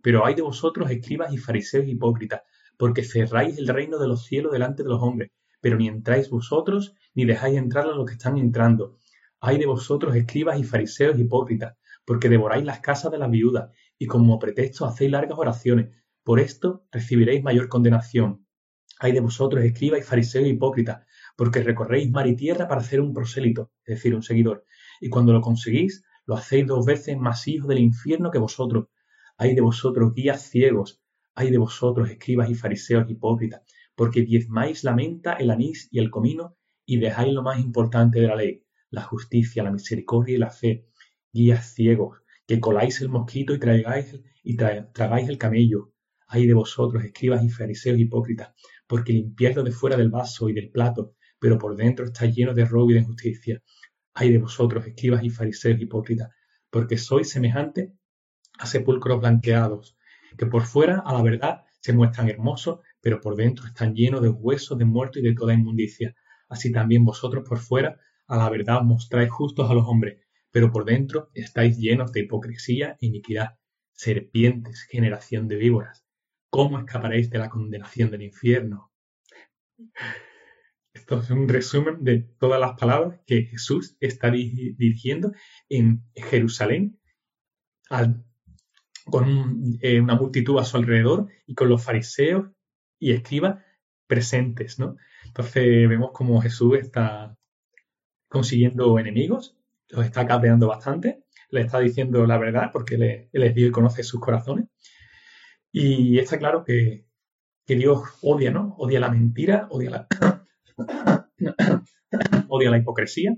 Pero 0.02 0.26
hay 0.26 0.34
de 0.34 0.42
vosotros, 0.42 0.90
escribas 0.90 1.32
y 1.32 1.38
fariseos 1.38 1.86
hipócritas, 1.86 2.42
porque 2.76 3.04
cerráis 3.04 3.58
el 3.58 3.68
reino 3.68 3.98
de 3.98 4.08
los 4.08 4.24
cielos 4.24 4.52
delante 4.52 4.82
de 4.82 4.88
los 4.88 5.00
hombres, 5.00 5.30
pero 5.60 5.76
ni 5.76 5.88
entráis 5.88 6.28
vosotros, 6.30 6.94
ni 7.14 7.24
dejáis 7.24 7.56
entrar 7.56 7.86
a 7.86 7.94
los 7.94 8.06
que 8.06 8.14
están 8.14 8.36
entrando. 8.36 8.98
Hay 9.40 9.58
de 9.58 9.66
vosotros, 9.66 10.16
escribas 10.16 10.58
y 10.58 10.64
fariseos 10.64 11.18
hipócritas, 11.18 11.76
porque 12.04 12.28
devoráis 12.28 12.64
las 12.64 12.80
casas 12.80 13.12
de 13.12 13.18
las 13.18 13.30
viudas, 13.30 13.70
y 13.98 14.06
como 14.06 14.38
pretexto 14.38 14.84
hacéis 14.84 15.10
largas 15.10 15.38
oraciones. 15.38 15.90
Por 16.22 16.40
esto 16.40 16.86
recibiréis 16.90 17.42
mayor 17.42 17.68
condenación. 17.68 18.46
Hay 18.98 19.12
de 19.12 19.20
vosotros, 19.20 19.64
escribas 19.64 20.00
y 20.00 20.02
fariseos 20.02 20.46
hipócritas, 20.48 21.03
porque 21.36 21.62
recorréis 21.62 22.10
mar 22.10 22.26
y 22.26 22.36
tierra 22.36 22.68
para 22.68 22.80
hacer 22.80 23.00
un 23.00 23.12
prosélito, 23.12 23.70
es 23.84 23.96
decir, 23.96 24.14
un 24.14 24.22
seguidor, 24.22 24.64
y 25.00 25.08
cuando 25.08 25.32
lo 25.32 25.40
conseguís, 25.40 26.04
lo 26.26 26.36
hacéis 26.36 26.66
dos 26.66 26.86
veces 26.86 27.18
más 27.18 27.46
hijos 27.48 27.68
del 27.68 27.80
infierno 27.80 28.30
que 28.30 28.38
vosotros. 28.38 28.88
Hay 29.36 29.54
de 29.54 29.60
vosotros 29.60 30.14
guías 30.14 30.48
ciegos, 30.48 31.02
hay 31.34 31.50
de 31.50 31.58
vosotros 31.58 32.08
escribas 32.08 32.48
y 32.50 32.54
fariseos 32.54 33.10
hipócritas, 33.10 33.62
porque 33.94 34.22
diezmáis 34.22 34.84
la 34.84 34.94
menta, 34.94 35.34
el 35.34 35.50
anís 35.50 35.88
y 35.90 35.98
el 35.98 36.10
comino, 36.10 36.56
y 36.86 36.98
dejáis 36.98 37.32
lo 37.32 37.42
más 37.42 37.60
importante 37.60 38.20
de 38.20 38.28
la 38.28 38.36
ley, 38.36 38.64
la 38.90 39.02
justicia, 39.02 39.62
la 39.62 39.72
misericordia 39.72 40.36
y 40.36 40.38
la 40.38 40.50
fe. 40.50 40.86
Guías 41.32 41.74
ciegos, 41.74 42.18
que 42.46 42.60
coláis 42.60 43.00
el 43.00 43.08
mosquito 43.08 43.54
y 43.54 43.58
tragáis, 43.58 44.20
y 44.42 44.56
tragáis 44.56 45.28
el 45.28 45.38
camello. 45.38 45.92
Hay 46.28 46.46
de 46.46 46.54
vosotros, 46.54 47.04
escribas 47.04 47.42
y 47.42 47.48
fariseos 47.48 47.98
hipócritas, 47.98 48.54
porque 48.86 49.12
limpiáis 49.12 49.56
lo 49.56 49.64
de 49.64 49.72
fuera 49.72 49.96
del 49.96 50.10
vaso 50.10 50.48
y 50.48 50.52
del 50.52 50.70
plato, 50.70 51.14
pero 51.44 51.58
por 51.58 51.76
dentro 51.76 52.06
está 52.06 52.24
lleno 52.24 52.54
de 52.54 52.64
robo 52.64 52.90
y 52.90 52.94
de 52.94 53.00
injusticia. 53.00 53.62
Ay 54.14 54.32
de 54.32 54.38
vosotros, 54.38 54.86
escribas 54.86 55.22
y 55.24 55.28
fariseos 55.28 55.78
hipócritas, 55.78 56.30
porque 56.70 56.96
sois 56.96 57.28
semejantes 57.28 57.90
a 58.58 58.64
sepulcros 58.64 59.20
blanqueados, 59.20 59.94
que 60.38 60.46
por 60.46 60.62
fuera, 60.62 61.02
a 61.04 61.12
la 61.12 61.20
verdad, 61.20 61.64
se 61.80 61.92
muestran 61.92 62.30
hermosos, 62.30 62.78
pero 63.02 63.20
por 63.20 63.36
dentro 63.36 63.66
están 63.66 63.94
llenos 63.94 64.22
de 64.22 64.30
huesos 64.30 64.78
de 64.78 64.86
muertos 64.86 65.20
y 65.20 65.26
de 65.26 65.34
toda 65.34 65.52
inmundicia. 65.52 66.16
Así 66.48 66.72
también 66.72 67.04
vosotros 67.04 67.46
por 67.46 67.58
fuera, 67.58 68.00
a 68.26 68.38
la 68.38 68.48
verdad, 68.48 68.78
os 68.78 68.86
mostráis 68.86 69.30
justos 69.30 69.70
a 69.70 69.74
los 69.74 69.86
hombres, 69.86 70.22
pero 70.50 70.72
por 70.72 70.86
dentro 70.86 71.28
estáis 71.34 71.76
llenos 71.76 72.10
de 72.12 72.20
hipocresía 72.20 72.96
e 73.02 73.04
iniquidad. 73.04 73.58
Serpientes, 73.92 74.86
generación 74.88 75.46
de 75.46 75.56
víboras, 75.56 76.06
¿cómo 76.48 76.78
escaparéis 76.78 77.28
de 77.28 77.38
la 77.38 77.50
condenación 77.50 78.10
del 78.10 78.22
infierno? 78.22 78.90
Esto 80.94 81.18
es 81.18 81.28
un 81.30 81.48
resumen 81.48 82.04
de 82.04 82.20
todas 82.38 82.60
las 82.60 82.78
palabras 82.78 83.20
que 83.26 83.42
Jesús 83.42 83.96
está 84.00 84.30
dirigiendo 84.30 85.32
en 85.68 86.04
Jerusalén 86.14 87.00
con 89.04 89.76
eh, 89.82 90.00
una 90.00 90.14
multitud 90.14 90.58
a 90.58 90.64
su 90.64 90.76
alrededor 90.76 91.28
y 91.46 91.54
con 91.54 91.68
los 91.68 91.82
fariseos 91.82 92.48
y 92.98 93.12
escribas 93.12 93.62
presentes, 94.06 94.78
¿no? 94.78 94.96
Entonces 95.26 95.88
vemos 95.88 96.12
como 96.12 96.40
Jesús 96.40 96.78
está 96.78 97.36
consiguiendo 98.28 98.98
enemigos, 98.98 99.58
los 99.88 100.06
está 100.06 100.26
cabreando 100.26 100.68
bastante, 100.68 101.24
le 101.50 101.62
está 101.62 101.80
diciendo 101.80 102.24
la 102.24 102.38
verdad 102.38 102.70
porque 102.72 102.94
él 102.94 103.28
les 103.32 103.54
dio 103.54 103.66
y 103.66 103.72
conoce 103.72 104.04
sus 104.04 104.20
corazones. 104.20 104.66
Y 105.72 106.18
está 106.18 106.38
claro 106.38 106.64
que, 106.64 107.04
que 107.66 107.74
Dios 107.74 108.00
odia, 108.22 108.52
¿no? 108.52 108.76
Odia 108.78 109.00
la 109.00 109.10
mentira, 109.10 109.66
odia 109.70 109.90
la, 109.90 110.08
odia 112.48 112.70
la 112.70 112.78
hipocresía. 112.78 113.36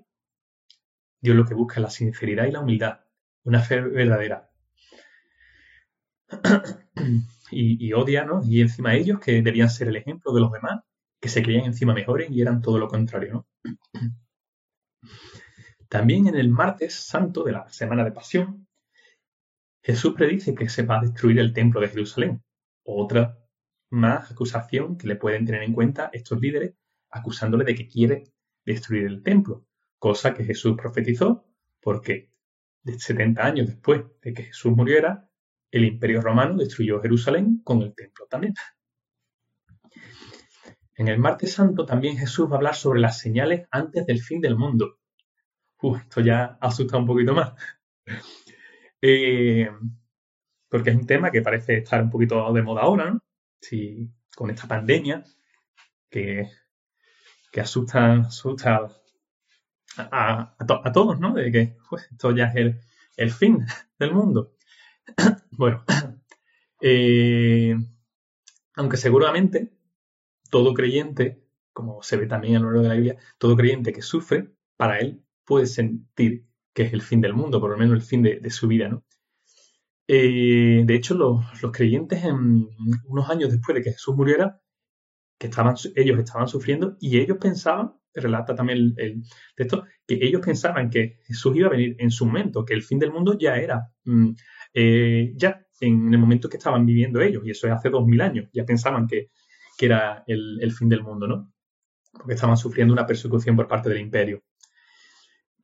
Dios 1.21 1.37
lo 1.37 1.45
que 1.45 1.55
busca 1.55 1.76
es 1.76 1.83
la 1.83 1.90
sinceridad 1.90 2.47
y 2.47 2.52
la 2.52 2.61
humildad, 2.61 3.00
una 3.45 3.61
fe 3.61 3.81
verdadera. 3.81 4.50
y, 7.50 7.93
odia, 7.93 8.25
¿no? 8.25 8.43
Y 8.45 8.61
encima 8.61 8.95
ellos, 8.95 9.21
que 9.21 9.43
debían 9.43 9.71
ser 9.71 9.88
el 9.88 9.97
ejemplo 9.97 10.33
de 10.33 10.40
los 10.40 10.52
demás, 10.52 10.83
que 11.21 11.28
se 11.28 11.43
creían 11.43 11.64
encima 11.64 11.95
mejores 11.95 12.31
y 12.31 12.40
eran 12.40 12.62
todo 12.62 12.78
lo 12.78 12.88
contrario, 12.88 13.33
¿no? 13.33 13.47
También 15.88 16.26
en 16.26 16.35
el 16.35 16.49
martes 16.49 16.95
santo 16.95 17.45
de 17.45 17.52
la 17.52 17.69
semana 17.69 18.05
de 18.05 18.12
pasión, 18.12 18.66
Jesús 19.83 20.14
predice 20.14 20.55
que 20.55 20.69
se 20.69 20.83
va 20.83 20.99
a 20.99 21.02
destruir 21.02 21.38
el 21.38 21.52
templo 21.52 21.81
de 21.81 21.88
Jerusalén. 21.88 22.43
Otra 22.85 23.38
más 23.90 24.33
acusación 24.33 24.99
que 24.99 25.07
le 25.07 25.14
pueden 25.14 25.47
tener 25.47 25.62
en 25.62 25.73
cuenta 25.73 26.11
estos 26.12 26.40
líderes 26.40 26.75
acusándole 27.10 27.64
de 27.64 27.75
que 27.75 27.86
quiere 27.86 28.25
destruir 28.64 29.06
el 29.06 29.22
templo, 29.22 29.66
cosa 29.98 30.34
que 30.34 30.44
Jesús 30.44 30.76
profetizó 30.76 31.46
porque 31.80 32.30
70 32.84 33.44
años 33.44 33.66
después 33.66 34.04
de 34.22 34.32
que 34.32 34.44
Jesús 34.44 34.72
muriera, 34.72 35.28
el 35.70 35.84
imperio 35.84 36.20
romano 36.20 36.56
destruyó 36.56 37.00
Jerusalén 37.00 37.60
con 37.64 37.82
el 37.82 37.94
templo 37.94 38.26
también. 38.28 38.54
En 40.94 41.08
el 41.08 41.18
martes 41.18 41.52
santo 41.52 41.84
también 41.84 42.16
Jesús 42.16 42.48
va 42.48 42.54
a 42.54 42.56
hablar 42.56 42.75
sobre 42.75 43.00
las 43.00 43.18
señales 43.18 43.66
antes 43.70 44.06
del 44.06 44.22
fin 44.22 44.40
del 44.40 44.56
mundo. 44.56 44.98
esto 46.00 46.20
ya 46.20 46.58
asusta 46.60 46.96
un 46.96 47.06
poquito 47.06 47.34
más. 47.34 47.52
Eh, 49.02 49.68
porque 50.68 50.90
es 50.90 50.96
un 50.96 51.06
tema 51.06 51.30
que 51.30 51.42
parece 51.42 51.76
estar 51.76 52.02
un 52.02 52.10
poquito 52.10 52.50
de 52.52 52.62
moda 52.62 52.80
ahora, 52.80 53.10
¿no? 53.10 53.20
Con 54.34 54.50
esta 54.50 54.66
pandemia, 54.66 55.22
que 56.10 56.48
que 57.50 57.60
asustan, 57.60 58.26
asusta 58.26 58.88
a, 59.98 60.92
todos, 60.92 61.20
¿no? 61.20 61.34
De 61.34 61.50
que 61.50 61.76
pues, 61.88 62.08
esto 62.10 62.34
ya 62.34 62.46
es 62.46 62.76
el, 63.16 63.30
fin 63.30 63.64
del 63.98 64.12
mundo. 64.12 64.54
bueno, 65.50 65.84
eh, 66.80 67.76
aunque 68.74 68.96
seguramente 68.96 69.72
todo 70.50 70.74
creyente, 70.74 71.42
como 71.72 72.02
se 72.02 72.16
ve 72.16 72.26
también 72.26 72.56
a 72.56 72.60
lo 72.60 72.66
largo 72.66 72.82
de 72.82 72.88
la 72.88 72.94
Biblia, 72.94 73.16
todo 73.38 73.56
creyente 73.56 73.92
que 73.92 74.02
sufre, 74.02 74.50
para 74.76 74.98
él 74.98 75.22
puede 75.44 75.66
sentir 75.66 76.46
que 76.74 76.82
es 76.82 76.92
el 76.92 77.02
fin 77.02 77.20
del 77.20 77.32
mundo, 77.32 77.60
por 77.60 77.70
lo 77.70 77.78
menos 77.78 77.94
el 77.94 78.02
fin 78.02 78.22
de, 78.22 78.50
su 78.50 78.68
vida, 78.68 78.88
¿no? 78.88 79.02
Eh, 80.08 80.82
de 80.84 80.94
hecho, 80.94 81.14
los, 81.14 81.42
los, 81.62 81.72
creyentes, 81.72 82.22
en, 82.22 82.68
unos 83.06 83.30
años 83.30 83.50
después 83.50 83.74
de 83.74 83.82
que 83.82 83.92
Jesús 83.92 84.14
muriera, 84.14 84.60
que 85.38 85.49
estaban, 85.49 85.75
ellos 85.95 86.19
estaban 86.19 86.49
sufriendo 86.49 86.97
y 87.00 87.19
ellos 87.19 87.38
pensaban, 87.38 87.93
relata 88.14 88.55
también 88.55 88.95
el, 88.97 89.23
texto, 89.55 89.85
que 90.07 90.19
ellos 90.21 90.40
pensaban 90.45 90.88
que 90.90 91.21
Jesús 91.26 91.57
iba 91.57 91.69
a 91.69 91.71
venir 91.71 91.97
en 91.99 92.11
su 92.11 92.26
momento, 92.26 92.64
que 92.64 92.75
el 92.75 92.83
fin 92.83 92.99
del 92.99 93.12
mundo 93.12 93.37
ya 93.38 93.57
era, 93.57 93.93
mm, 94.05 94.31
eh, 94.75 95.33
ya 95.37 95.66
en 95.81 96.12
el 96.12 96.19
momento 96.19 96.49
que 96.49 96.57
estaban 96.57 96.87
viviendo 96.87 97.21
ellos, 97.21 97.43
y 97.45 97.50
eso 97.50 97.66
es 97.66 97.73
hace 97.75 97.90
dos 97.90 98.07
mil 98.07 98.21
años, 98.21 98.49
ya 98.52 98.64
pensaban 98.64 99.07
que, 99.07 99.31
era 99.78 100.25
el, 100.26 100.73
fin 100.73 100.88
del 100.88 101.02
mundo, 101.02 101.28
¿no? 101.28 101.52
Porque 102.11 102.33
estaban 102.33 102.57
sufriendo 102.57 102.95
una 102.95 103.07
persecución 103.07 103.57
por 103.57 103.69
parte 103.69 103.90
del 103.90 104.00
imperio. 104.00 104.43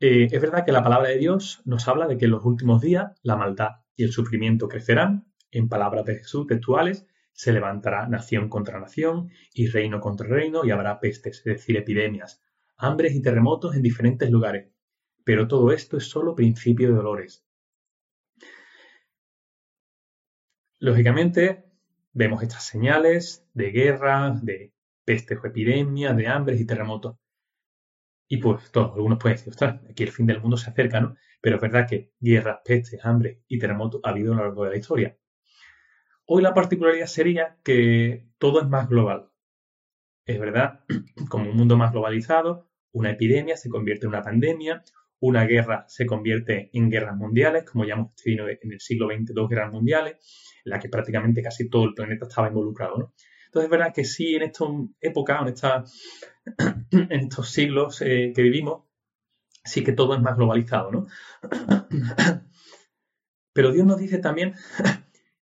Eh, 0.01 0.29
es 0.31 0.41
verdad 0.43 0.67
que 0.67 0.73
la 0.73 0.83
palabra 0.83 1.09
de 1.09 1.17
Dios 1.17 1.63
nos 1.65 1.89
habla 1.89 2.07
de 2.07 2.19
que 2.19 2.27
en 2.27 2.33
los 2.33 2.45
últimos 2.45 2.83
días 2.83 3.19
la 3.23 3.37
maldad 3.37 3.71
y 3.97 4.05
el 4.05 4.13
sufrimiento 4.13 4.69
crecerán. 4.69 5.33
En 5.51 5.69
palabras 5.71 6.05
de 6.05 6.17
Jesús 6.17 6.47
textuales, 6.47 7.07
se 7.33 7.53
levantará 7.53 8.07
nación 8.09 8.49
contra 8.49 8.79
nación 8.81 9.31
y 9.55 9.67
reino 9.69 10.01
contra 10.01 10.29
reino 10.29 10.65
y 10.65 10.71
habrá 10.71 11.01
pestes, 11.01 11.39
es 11.39 11.45
decir, 11.45 11.77
epidemias, 11.77 12.43
hambres 12.77 13.15
y 13.15 13.23
terremotos 13.23 13.75
en 13.75 13.83
diferentes 13.83 14.31
lugares. 14.31 14.71
Pero 15.25 15.49
todo 15.49 15.73
esto 15.73 15.97
es 15.97 16.09
solo 16.09 16.35
principio 16.35 16.89
de 16.89 16.95
dolores. 16.95 17.45
Lógicamente, 20.79 21.65
vemos 22.13 22.43
estas 22.43 22.65
señales 22.65 23.47
de 23.55 23.71
guerra, 23.71 24.39
de 24.43 24.73
pestes 25.05 25.39
o 25.43 25.47
epidemias, 25.47 26.17
de 26.17 26.27
hambres 26.27 26.61
y 26.61 26.67
terremotos. 26.67 27.17
Y 28.29 28.39
pues 28.39 28.71
todos, 28.73 28.95
algunos 28.95 29.19
pueden 29.19 29.37
decir, 29.37 29.51
ostras, 29.51 29.81
aquí 29.89 30.03
el 30.03 30.11
fin 30.11 30.27
del 30.27 30.41
mundo 30.41 30.57
se 30.57 30.71
acerca, 30.71 31.01
¿no? 31.01 31.15
Pero 31.41 31.57
es 31.57 31.63
verdad 31.63 31.87
que 31.89 32.13
guerras, 32.19 32.61
pestes, 32.65 33.05
hambre 33.05 33.43
y 33.47 33.59
terremotos 33.59 34.01
ha 34.05 34.11
habido 34.11 34.33
a 34.33 34.37
lo 34.37 34.43
largo 34.45 34.65
de 34.65 34.71
la 34.71 34.77
historia. 34.77 35.17
Hoy 36.35 36.43
la 36.43 36.55
particularidad 36.55 37.09
sería 37.09 37.59
que 37.63 38.27
todo 38.39 38.63
es 38.63 38.67
más 38.67 38.89
global. 38.89 39.29
Es 40.25 40.41
verdad, 40.41 40.81
como 41.29 41.51
un 41.51 41.57
mundo 41.59 41.77
más 41.77 41.93
globalizado, 41.93 42.71
una 42.91 43.11
epidemia 43.11 43.59
se 43.59 43.69
convierte 43.69 44.07
en 44.07 44.15
una 44.15 44.23
pandemia, 44.23 44.83
una 45.21 45.45
guerra 45.45 45.85
se 45.89 46.07
convierte 46.07 46.71
en 46.73 46.89
guerras 46.89 47.19
mundiales, 47.19 47.65
como 47.65 47.85
ya 47.85 47.97
hemos 47.97 48.15
tenido 48.15 48.49
en 48.49 48.73
el 48.73 48.81
siglo 48.81 49.09
XX 49.09 49.35
dos 49.35 49.47
guerras 49.47 49.75
mundiales, 49.75 50.15
en 50.65 50.71
las 50.71 50.81
que 50.81 50.89
prácticamente 50.89 51.43
casi 51.43 51.69
todo 51.69 51.85
el 51.85 51.93
planeta 51.93 52.25
estaba 52.27 52.49
involucrado. 52.49 52.97
¿no? 52.97 53.13
Entonces 53.49 53.67
es 53.67 53.71
verdad 53.71 53.93
que 53.95 54.05
sí, 54.07 54.35
en 54.35 54.45
esta 54.45 54.65
época, 55.03 55.39
en, 55.47 55.55
en 57.11 57.21
estos 57.21 57.51
siglos 57.51 58.01
eh, 58.01 58.33
que 58.35 58.41
vivimos, 58.41 58.85
sí 59.63 59.85
que 59.85 59.93
todo 59.93 60.15
es 60.15 60.23
más 60.23 60.39
globalizado, 60.39 60.91
¿no? 60.93 61.07
Pero 63.53 63.71
Dios 63.71 63.85
nos 63.85 63.99
dice 63.99 64.17
también 64.17 64.55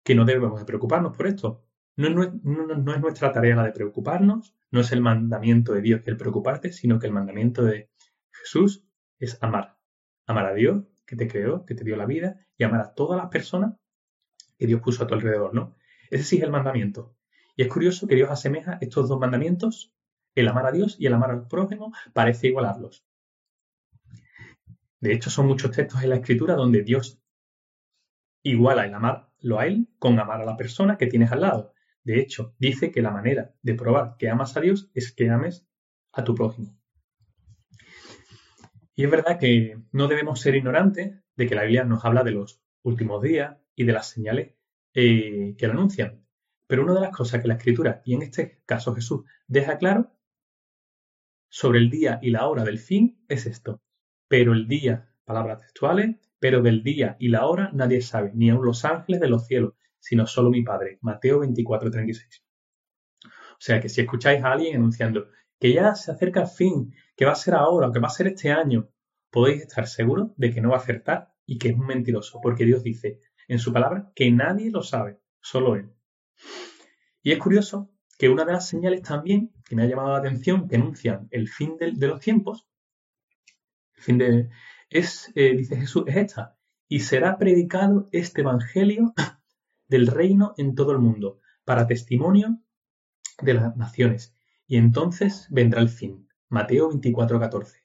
que 0.10 0.16
no 0.16 0.26
debemos 0.26 0.60
de 0.60 0.66
preocuparnos 0.66 1.16
por 1.16 1.28
esto. 1.28 1.64
No 1.96 2.08
es, 2.08 2.34
no 2.44 2.94
es, 2.96 3.00
nuestra 3.00 3.32
tarea 3.32 3.56
la 3.56 3.64
de 3.64 3.72
preocuparnos, 3.72 4.56
no 4.72 4.80
es 4.80 4.92
el 4.92 5.02
mandamiento 5.02 5.72
de 5.72 5.82
Dios 5.84 6.02
el 6.08 6.18
preocuparte, 6.18 6.72
sino 6.72 6.98
que 6.98 7.06
el 7.06 7.14
mandamiento 7.14 7.64
de 7.64 7.92
Jesús 8.32 8.84
es 9.20 9.38
amar. 9.44 9.78
Amar 10.26 10.48
a 10.48 10.56
Dios, 10.56 10.84
que 11.06 11.16
te 11.16 11.28
creó, 11.28 11.64
que 11.64 11.76
te 11.76 11.84
dio 11.84 11.96
la 11.96 12.08
vida, 12.08 12.44
y 12.58 12.64
amar 12.64 12.82
a 12.82 12.96
todas 12.96 13.22
las 13.22 13.30
personas 13.30 13.76
que 14.58 14.66
Dios 14.66 14.82
puso 14.82 15.04
a 15.04 15.06
tu 15.06 15.14
alrededor, 15.14 15.54
¿no? 15.54 15.76
Ese 16.10 16.24
sí 16.24 16.38
es 16.38 16.44
el 16.44 16.50
mandamiento. 16.50 17.16
Y 17.56 17.62
es 17.62 17.68
curioso 17.68 18.08
que 18.08 18.16
Dios 18.16 18.32
asemeja 18.32 18.80
estos 18.82 19.10
dos 19.10 19.20
mandamientos, 19.20 19.94
el 20.34 20.48
amar 20.48 20.66
a 20.66 20.72
Dios 20.72 20.96
y 20.98 21.06
el 21.06 21.14
amar 21.14 21.30
al 21.30 21.48
prójimo, 21.48 21.94
parece 22.14 22.48
igualarlos. 22.48 23.06
De 25.02 25.14
hecho, 25.14 25.30
son 25.30 25.46
muchos 25.46 25.70
textos 25.70 26.02
en 26.02 26.10
la 26.10 26.16
Escritura 26.16 26.56
donde 26.56 26.82
Dios 26.82 27.22
iguala 28.42 28.86
el 28.86 28.96
amarlo 29.40 29.60
a 29.60 29.68
Él 29.68 29.88
con 30.00 30.20
amar 30.20 30.42
a 30.42 30.46
la 30.46 30.58
persona 30.58 30.98
que 30.98 31.08
tienes 31.08 31.32
al 31.32 31.42
lado. 31.42 31.74
De 32.04 32.20
hecho, 32.20 32.56
dice 32.60 32.92
que 32.92 33.02
la 33.02 33.12
manera 33.12 33.54
de 33.62 33.76
probar 33.76 34.16
que 34.18 34.30
amas 34.30 34.56
a 34.58 34.62
Dios 34.62 34.90
es 34.94 35.12
que 35.12 35.30
ames 35.30 35.68
a 36.12 36.24
tu 36.24 36.36
prójimo. 36.36 36.78
Y 38.96 39.06
es 39.06 39.12
verdad 39.12 39.40
que 39.40 39.78
no 39.92 40.08
debemos 40.08 40.42
ser 40.42 40.56
ignorantes 40.56 41.22
de 41.36 41.48
que 41.48 41.56
la 41.56 41.64
Biblia 41.64 41.86
nos 41.86 42.04
habla 42.04 42.24
de 42.24 42.32
los 42.32 42.62
últimos 42.84 43.22
días 43.22 43.58
y 43.76 43.86
de 43.86 43.94
las 43.94 44.10
señales 44.10 44.56
eh, 44.94 45.56
que 45.58 45.68
lo 45.68 45.74
anuncian. 45.74 46.26
Pero 46.68 46.84
una 46.84 46.94
de 46.94 47.02
las 47.02 47.16
cosas 47.16 47.42
que 47.42 47.48
la 47.48 47.56
Escritura, 47.56 48.02
y 48.06 48.14
en 48.14 48.24
este 48.24 48.62
caso 48.66 48.94
Jesús, 48.94 49.24
deja 49.48 49.78
claro 49.78 50.12
sobre 51.48 51.80
el 51.80 51.90
día 51.90 52.20
y 52.22 52.32
la 52.32 52.48
hora 52.48 52.64
del 52.64 52.78
fin 52.78 53.24
es 53.28 53.46
esto. 53.46 53.82
Pero 54.28 54.54
el 54.54 54.68
día, 54.68 55.09
palabras 55.30 55.60
textuales, 55.60 56.16
pero 56.40 56.64
del 56.64 56.82
día 56.82 57.16
y 57.20 57.28
la 57.28 57.46
hora 57.46 57.70
nadie 57.72 58.02
sabe, 58.02 58.32
ni 58.34 58.50
aun 58.50 58.66
los 58.66 58.84
ángeles 58.84 59.22
de 59.22 59.30
los 59.30 59.46
cielos, 59.46 59.76
sino 60.00 60.26
solo 60.26 60.50
mi 60.50 60.64
Padre. 60.64 60.98
Mateo 61.02 61.40
24, 61.42 61.92
36. 61.92 62.44
O 63.24 63.62
sea 63.62 63.80
que 63.80 63.90
si 63.90 64.02
escucháis 64.02 64.44
a 64.44 64.54
alguien 64.54 64.78
anunciando 64.78 65.28
que 65.60 65.72
ya 65.72 65.94
se 65.94 66.12
acerca 66.12 66.42
el 66.42 66.48
fin, 66.48 66.96
que 67.16 67.26
va 67.26 67.34
a 67.34 67.36
ser 67.36 67.54
ahora, 67.54 67.92
que 67.94 68.00
va 68.00 68.08
a 68.08 68.12
ser 68.12 68.26
este 68.26 68.52
año, 68.52 68.90
podéis 69.30 69.62
estar 69.62 69.86
seguros 69.88 70.32
de 70.36 70.52
que 70.52 70.62
no 70.62 70.70
va 70.70 70.78
a 70.78 70.80
acertar 70.80 71.34
y 71.46 71.60
que 71.60 71.70
es 71.70 71.76
un 71.76 71.86
mentiroso, 71.86 72.40
porque 72.42 72.66
Dios 72.66 72.82
dice 72.82 73.20
en 73.48 73.60
su 73.60 73.72
palabra 73.72 74.12
que 74.16 74.32
nadie 74.32 74.72
lo 74.72 74.82
sabe, 74.82 75.20
solo 75.42 75.76
Él. 75.76 75.92
Y 77.22 77.34
es 77.34 77.38
curioso 77.38 77.92
que 78.18 78.30
una 78.30 78.46
de 78.46 78.54
las 78.54 78.68
señales 78.68 79.04
también 79.04 79.52
que 79.64 79.76
me 79.76 79.84
ha 79.84 79.86
llamado 79.86 80.14
la 80.14 80.18
atención 80.18 80.68
que 80.68 80.78
anuncian 80.78 81.28
el 81.30 81.48
fin 81.48 81.78
de, 81.78 82.08
los 82.08 82.20
tiempos, 82.20 82.68
el 83.98 84.04
fin 84.04 84.18
de, 84.18 84.50
es, 84.90 85.32
eh, 85.36 85.56
dice 85.56 85.76
Jesús, 85.78 86.04
es 86.08 86.18
esta, 86.18 86.58
y 86.88 87.02
será 87.02 87.38
predicado 87.38 88.10
este 88.12 88.42
evangelio 88.42 89.14
del 89.88 90.08
reino 90.08 90.54
en 90.58 90.76
todo 90.76 90.92
el 90.92 91.00
mundo, 91.00 91.40
para 91.64 91.88
testimonio 91.88 92.60
de 93.42 93.54
las 93.54 93.78
naciones, 93.78 94.36
y 94.68 94.78
entonces 94.78 95.48
vendrá 95.50 95.82
el 95.82 95.90
fin. 95.90 96.28
Mateo 96.50 96.90
24, 96.90 97.40
14. 97.40 97.84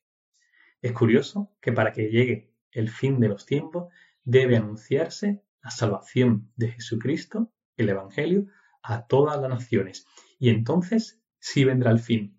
Es 0.80 0.92
curioso 0.92 1.50
que 1.60 1.72
para 1.72 1.92
que 1.92 2.10
llegue 2.10 2.52
el 2.72 2.88
fin 2.88 3.20
de 3.20 3.28
los 3.28 3.46
tiempos 3.46 3.92
debe 4.24 4.56
anunciarse 4.56 5.42
la 5.62 5.70
salvación 5.70 6.50
de 6.56 6.72
Jesucristo, 6.72 7.52
el 7.76 7.88
Evangelio, 7.88 8.46
a 8.82 9.06
todas 9.06 9.40
las 9.40 9.50
naciones. 9.50 10.06
Y 10.38 10.50
entonces 10.50 11.22
sí 11.38 11.64
vendrá 11.64 11.90
el 11.90 12.00
fin. 12.00 12.33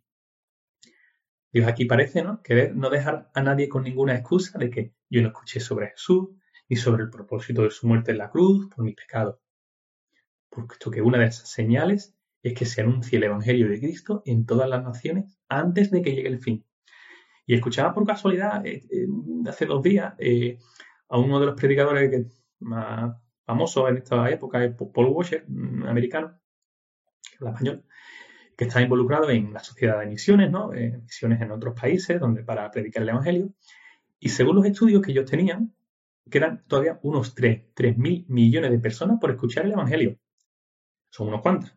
Dios 1.55 1.69
aquí 1.69 1.85
parece, 1.85 2.21
¿no? 2.21 2.41
Querer 2.43 2.75
no 2.75 2.89
dejar 2.89 3.31
a 3.33 3.41
nadie 3.41 3.69
con 3.69 3.83
ninguna 3.83 4.13
excusa 4.13 4.59
de 4.59 4.69
que 4.69 4.93
yo 5.09 5.21
no 5.21 5.29
escuché 5.29 5.61
sobre 5.61 5.87
Jesús, 5.91 6.31
ni 6.67 6.75
sobre 6.75 7.03
el 7.03 7.09
propósito 7.09 7.61
de 7.61 7.71
su 7.71 7.87
muerte 7.87 8.11
en 8.11 8.17
la 8.17 8.29
cruz 8.29 8.67
por 8.75 8.83
mis 8.83 8.93
pecados. 8.93 9.37
Puesto 10.49 10.91
que 10.91 11.01
una 11.01 11.17
de 11.17 11.27
esas 11.27 11.49
señales 11.49 12.13
es 12.43 12.55
que 12.55 12.65
se 12.65 12.81
anuncie 12.81 13.19
el 13.19 13.23
Evangelio 13.23 13.69
de 13.69 13.79
Cristo 13.79 14.21
en 14.25 14.45
todas 14.45 14.67
las 14.67 14.83
naciones 14.83 15.37
antes 15.47 15.91
de 15.91 16.01
que 16.01 16.13
llegue 16.13 16.27
el 16.27 16.39
fin. 16.39 16.65
Y 17.45 17.55
escuchaba 17.55 17.93
por 17.93 18.05
casualidad 18.05 18.65
eh, 18.65 18.83
eh, 18.91 19.07
hace 19.47 19.65
dos 19.65 19.81
días 19.81 20.13
eh, 20.17 20.59
a 21.07 21.17
uno 21.17 21.39
de 21.39 21.45
los 21.45 21.55
predicadores 21.55 22.37
más 22.59 23.15
famoso 23.45 23.87
en 23.87 23.95
esta 23.95 24.29
época 24.29 24.75
Paul 24.93 25.07
Washer, 25.07 25.45
americano, 25.87 26.37
español, 27.31 27.85
que 28.57 28.65
está 28.65 28.81
involucrado 28.81 29.29
en 29.29 29.53
la 29.53 29.59
sociedad 29.59 29.99
de 29.99 30.07
misiones, 30.07 30.49
¿no? 30.49 30.69
misiones 30.69 31.41
en 31.41 31.51
otros 31.51 31.79
países 31.79 32.19
donde 32.19 32.43
para 32.43 32.69
predicar 32.71 33.03
el 33.03 33.09
Evangelio. 33.09 33.53
Y 34.19 34.29
según 34.29 34.55
los 34.55 34.65
estudios 34.65 35.01
que 35.01 35.11
ellos 35.11 35.29
tenían, 35.29 35.73
quedan 36.29 36.63
todavía 36.67 36.99
unos 37.03 37.35
3, 37.35 37.97
mil 37.97 38.25
millones 38.29 38.71
de 38.71 38.79
personas 38.79 39.19
por 39.19 39.31
escuchar 39.31 39.65
el 39.65 39.73
Evangelio. 39.73 40.17
Son 41.09 41.27
unos 41.27 41.41
cuantos. 41.41 41.75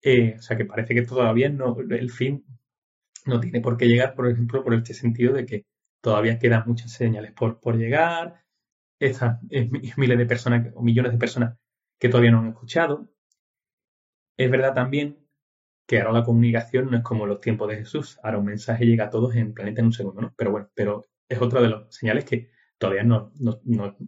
Eh, 0.00 0.36
o 0.38 0.42
sea 0.42 0.56
que 0.56 0.64
parece 0.64 0.94
que 0.94 1.02
todavía 1.02 1.48
no, 1.48 1.76
el 1.78 2.10
fin 2.10 2.44
no 3.26 3.40
tiene 3.40 3.60
por 3.60 3.76
qué 3.76 3.86
llegar, 3.86 4.14
por 4.14 4.28
ejemplo, 4.28 4.64
por 4.64 4.74
este 4.74 4.94
sentido 4.94 5.32
de 5.32 5.46
que 5.46 5.66
todavía 6.00 6.38
quedan 6.38 6.64
muchas 6.66 6.92
señales 6.92 7.32
por, 7.32 7.60
por 7.60 7.76
llegar, 7.76 8.42
estas 8.98 9.40
miles 9.96 10.18
de 10.18 10.26
personas 10.26 10.72
o 10.74 10.82
millones 10.82 11.12
de 11.12 11.18
personas 11.18 11.58
que 11.98 12.08
todavía 12.08 12.30
no 12.32 12.40
han 12.40 12.48
escuchado. 12.48 13.08
Es 14.36 14.50
verdad 14.50 14.74
también 14.74 15.21
que 15.92 16.00
ahora 16.00 16.20
la 16.20 16.24
comunicación 16.24 16.90
no 16.90 16.96
es 16.96 17.02
como 17.02 17.26
los 17.26 17.38
tiempos 17.38 17.68
de 17.68 17.76
Jesús. 17.76 18.18
Ahora 18.22 18.38
un 18.38 18.46
mensaje 18.46 18.86
llega 18.86 19.04
a 19.04 19.10
todos 19.10 19.36
en 19.36 19.52
planeta 19.52 19.82
en 19.82 19.88
un 19.88 19.92
segundo, 19.92 20.22
¿no? 20.22 20.34
Pero 20.38 20.50
bueno, 20.50 20.70
pero 20.72 21.04
es 21.28 21.38
otra 21.38 21.60
de 21.60 21.68
las 21.68 21.94
señales 21.94 22.24
que 22.24 22.48
todavía 22.78 23.02
no, 23.02 23.30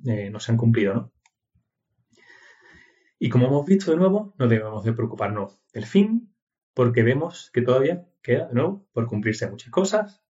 eh, 0.06 0.30
no 0.30 0.40
se 0.40 0.50
han 0.50 0.56
cumplido, 0.56 0.94
¿no? 0.94 1.12
Y 3.18 3.28
como 3.28 3.48
hemos 3.48 3.66
visto 3.66 3.90
de 3.90 3.98
nuevo, 3.98 4.34
no 4.38 4.48
debemos 4.48 4.82
de 4.82 4.94
preocuparnos 4.94 5.60
del 5.74 5.84
fin, 5.84 6.34
porque 6.72 7.02
vemos 7.02 7.50
que 7.52 7.60
todavía 7.60 8.08
queda 8.22 8.46
de 8.46 8.54
nuevo 8.54 8.88
por 8.94 9.06
cumplirse 9.06 9.50
muchas 9.50 9.70
cosas. 9.70 10.24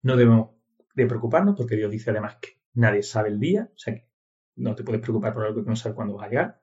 No 0.00 0.16
debemos 0.16 0.50
de 0.94 1.06
preocuparnos 1.06 1.56
porque 1.56 1.74
Dios 1.74 1.90
dice 1.90 2.10
además 2.10 2.36
que 2.40 2.60
nadie 2.74 3.02
sabe 3.02 3.30
el 3.30 3.40
día, 3.40 3.68
o 3.74 3.78
sea 3.78 3.96
que 3.96 4.08
no 4.54 4.76
te 4.76 4.84
puedes 4.84 5.02
preocupar 5.02 5.34
por 5.34 5.44
algo 5.44 5.64
que 5.64 5.70
no 5.70 5.74
sabes 5.74 5.96
cuándo 5.96 6.14
va 6.14 6.26
a 6.26 6.28
llegar. 6.28 6.62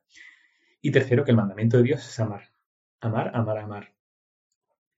Y 0.79 0.89
tercero, 0.91 1.25
que 1.25 1.31
el 1.31 1.37
mandamiento 1.37 1.75
de 1.75 1.83
Dios 1.83 2.07
es 2.07 2.17
amar. 2.21 2.43
Amar, 3.01 3.31
amar, 3.33 3.57
amar. 3.57 3.95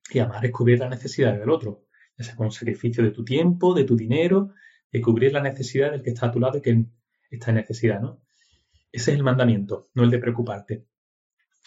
Y 0.10 0.20
amar 0.20 0.46
es 0.46 0.52
cubrir 0.52 0.80
las 0.80 0.90
necesidades 0.90 1.40
del 1.40 1.50
otro, 1.50 1.86
ya 2.18 2.26
sea 2.26 2.36
con 2.36 2.52
sacrificio 2.52 3.04
de 3.04 3.12
tu 3.12 3.24
tiempo, 3.24 3.74
de 3.74 3.84
tu 3.84 3.96
dinero, 3.96 4.54
de 4.92 5.02
cubrir 5.02 5.34
la 5.34 5.42
necesidad 5.42 5.92
del 5.92 6.02
que 6.02 6.10
está 6.10 6.28
a 6.28 6.32
tu 6.32 6.40
lado 6.40 6.58
y 6.58 6.62
que 6.62 6.86
está 7.30 7.52
en 7.52 7.58
necesidad, 7.58 8.02
¿no? 8.02 8.22
Ese 8.92 9.12
es 9.12 9.18
el 9.18 9.24
mandamiento, 9.24 9.90
no 9.94 10.04
el 10.04 10.10
de 10.10 10.20
preocuparte. 10.20 10.86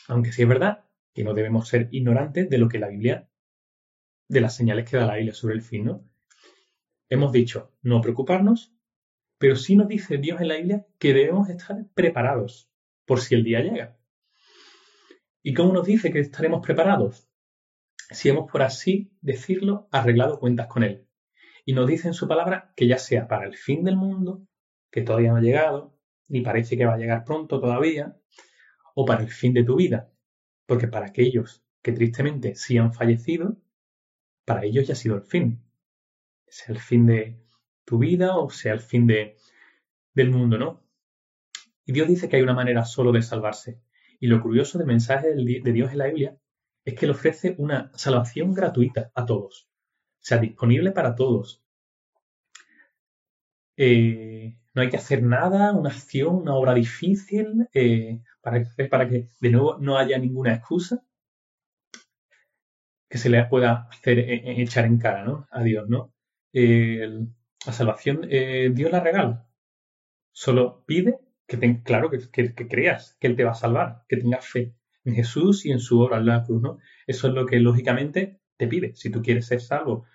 Aunque 0.08 0.32
sí 0.32 0.42
es 0.42 0.48
verdad 0.48 0.84
que 1.14 1.24
no 1.24 1.32
debemos 1.32 1.68
ser 1.68 1.88
ignorantes 1.92 2.50
de 2.50 2.58
lo 2.58 2.68
que 2.68 2.78
la 2.78 2.88
Biblia, 2.88 3.30
de 4.28 4.40
las 4.40 4.56
señales 4.56 4.88
que 4.90 4.96
da 4.96 5.06
la 5.06 5.16
Biblia 5.16 5.32
sobre 5.32 5.54
el 5.54 5.62
fin, 5.62 5.86
¿no? 5.86 6.10
Hemos 7.08 7.32
dicho 7.32 7.72
no 7.82 8.00
preocuparnos, 8.00 8.74
pero 9.38 9.56
sí 9.56 9.76
nos 9.76 9.88
dice 9.88 10.18
Dios 10.18 10.40
en 10.40 10.48
la 10.48 10.56
Biblia 10.56 10.86
que 10.98 11.14
debemos 11.14 11.48
estar 11.48 11.86
preparados 11.94 12.70
por 13.06 13.20
si 13.20 13.34
el 13.34 13.44
día 13.44 13.60
llega. 13.60 13.96
¿Y 15.46 15.52
cómo 15.52 15.74
nos 15.74 15.86
dice 15.86 16.10
que 16.10 16.20
estaremos 16.20 16.64
preparados? 16.64 17.28
Si 18.10 18.30
hemos, 18.30 18.50
por 18.50 18.62
así 18.62 19.12
decirlo, 19.20 19.88
arreglado 19.92 20.40
cuentas 20.40 20.68
con 20.68 20.82
Él. 20.82 21.06
Y 21.66 21.74
nos 21.74 21.86
dice 21.86 22.08
en 22.08 22.14
su 22.14 22.26
palabra 22.26 22.72
que 22.74 22.88
ya 22.88 22.96
sea 22.96 23.28
para 23.28 23.44
el 23.44 23.54
fin 23.54 23.84
del 23.84 23.96
mundo, 23.96 24.48
que 24.90 25.02
todavía 25.02 25.32
no 25.32 25.36
ha 25.36 25.42
llegado, 25.42 25.98
ni 26.28 26.40
parece 26.40 26.78
que 26.78 26.86
va 26.86 26.94
a 26.94 26.96
llegar 26.96 27.24
pronto 27.24 27.60
todavía, 27.60 28.16
o 28.94 29.04
para 29.04 29.22
el 29.22 29.28
fin 29.28 29.52
de 29.52 29.64
tu 29.64 29.76
vida. 29.76 30.10
Porque 30.64 30.88
para 30.88 31.08
aquellos 31.08 31.62
que 31.82 31.92
tristemente 31.92 32.54
sí 32.54 32.78
han 32.78 32.94
fallecido, 32.94 33.58
para 34.46 34.64
ellos 34.64 34.86
ya 34.86 34.94
ha 34.94 34.96
sido 34.96 35.16
el 35.16 35.24
fin. 35.24 35.62
Sea 36.48 36.74
el 36.74 36.80
fin 36.80 37.04
de 37.04 37.38
tu 37.84 37.98
vida 37.98 38.34
o 38.38 38.48
sea 38.48 38.72
el 38.72 38.80
fin 38.80 39.06
de, 39.06 39.36
del 40.14 40.30
mundo, 40.30 40.56
¿no? 40.56 40.82
Y 41.84 41.92
Dios 41.92 42.08
dice 42.08 42.30
que 42.30 42.36
hay 42.36 42.42
una 42.42 42.54
manera 42.54 42.86
solo 42.86 43.12
de 43.12 43.20
salvarse. 43.20 43.83
Y 44.24 44.26
lo 44.26 44.40
curioso 44.40 44.78
del 44.78 44.86
mensaje 44.86 45.34
de 45.34 45.72
Dios 45.74 45.92
en 45.92 45.98
la 45.98 46.06
Biblia 46.06 46.34
es 46.82 46.94
que 46.94 47.04
le 47.04 47.12
ofrece 47.12 47.56
una 47.58 47.90
salvación 47.94 48.54
gratuita 48.54 49.10
a 49.14 49.26
todos. 49.26 49.68
O 49.68 50.24
sea, 50.24 50.38
disponible 50.38 50.92
para 50.92 51.14
todos. 51.14 51.62
Eh, 53.76 54.56
no 54.72 54.80
hay 54.80 54.88
que 54.88 54.96
hacer 54.96 55.22
nada, 55.22 55.74
una 55.74 55.90
acción, 55.90 56.36
una 56.36 56.54
obra 56.54 56.72
difícil, 56.72 57.68
eh, 57.74 58.22
para, 58.40 58.64
que, 58.64 58.86
para 58.86 59.10
que 59.10 59.28
de 59.40 59.50
nuevo 59.50 59.76
no 59.78 59.98
haya 59.98 60.16
ninguna 60.16 60.54
excusa 60.54 61.04
que 63.10 63.18
se 63.18 63.28
le 63.28 63.44
pueda 63.44 63.88
hacer 63.90 64.20
eh, 64.20 64.62
echar 64.62 64.86
en 64.86 64.96
cara 64.96 65.22
¿no? 65.24 65.46
a 65.50 65.62
Dios. 65.62 65.86
¿no? 65.86 66.14
la 66.50 67.72
salvación 67.74 68.22
Dios 68.22 68.90
la 68.90 69.00
regala. 69.00 69.46
Solo 70.32 70.82
pide 70.86 71.18
que, 71.46 71.82
claro, 71.82 72.10
que, 72.10 72.18
que, 72.54 72.68
creas 72.68 73.16
que 73.20 73.26
Él 73.26 73.36
te 73.36 73.44
va 73.44 73.52
a 73.52 73.54
salvar, 73.54 74.02
que 74.08 74.16
tengas 74.16 74.46
fe 74.46 74.74
en 75.04 75.14
Jesús 75.14 75.66
y 75.66 75.72
en 75.72 75.80
su 75.80 76.00
obra 76.00 76.18
en 76.18 76.26
la 76.26 76.42
cruz, 76.44 76.62
¿no? 76.62 76.78
Eso 77.06 77.28
es 77.28 77.34
lo 77.34 77.46
que 77.46 77.60
lógicamente 77.60 78.40
te 78.56 78.66
pide. 78.66 78.94
Si 78.94 79.10
tú 79.10 79.22
quieres 79.22 79.46
ser 79.46 79.60
salvo 79.60 80.06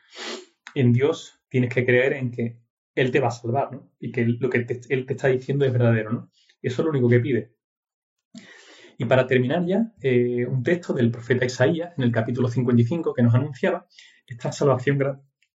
en 0.73 0.93
Dios, 0.93 1.39
tienes 1.49 1.73
que 1.73 1.85
creer 1.85 2.13
en 2.13 2.31
que 2.31 2.59
Él 2.95 3.11
te 3.11 3.19
va 3.19 3.27
a 3.27 3.31
salvar, 3.31 3.71
¿no? 3.71 3.91
Y 3.99 4.11
que 4.11 4.25
lo 4.25 4.49
que 4.49 4.57
Él 4.89 5.05
te 5.05 5.13
está 5.13 5.27
diciendo 5.27 5.65
es 5.65 5.71
verdadero, 5.73 6.11
¿no? 6.11 6.31
Eso 6.61 6.81
es 6.81 6.85
lo 6.85 6.91
único 6.91 7.09
que 7.09 7.19
pide. 7.19 7.53
Y 9.01 9.05
para 9.05 9.25
terminar 9.25 9.65
ya, 9.65 9.93
eh, 10.01 10.45
un 10.45 10.61
texto 10.61 10.93
del 10.93 11.09
profeta 11.09 11.45
Isaías 11.45 11.93
en 11.97 12.03
el 12.03 12.11
capítulo 12.11 12.49
55 12.49 13.13
que 13.13 13.23
nos 13.23 13.33
anunciaba 13.33 13.87
esta 14.27 14.51
salvación 14.51 14.99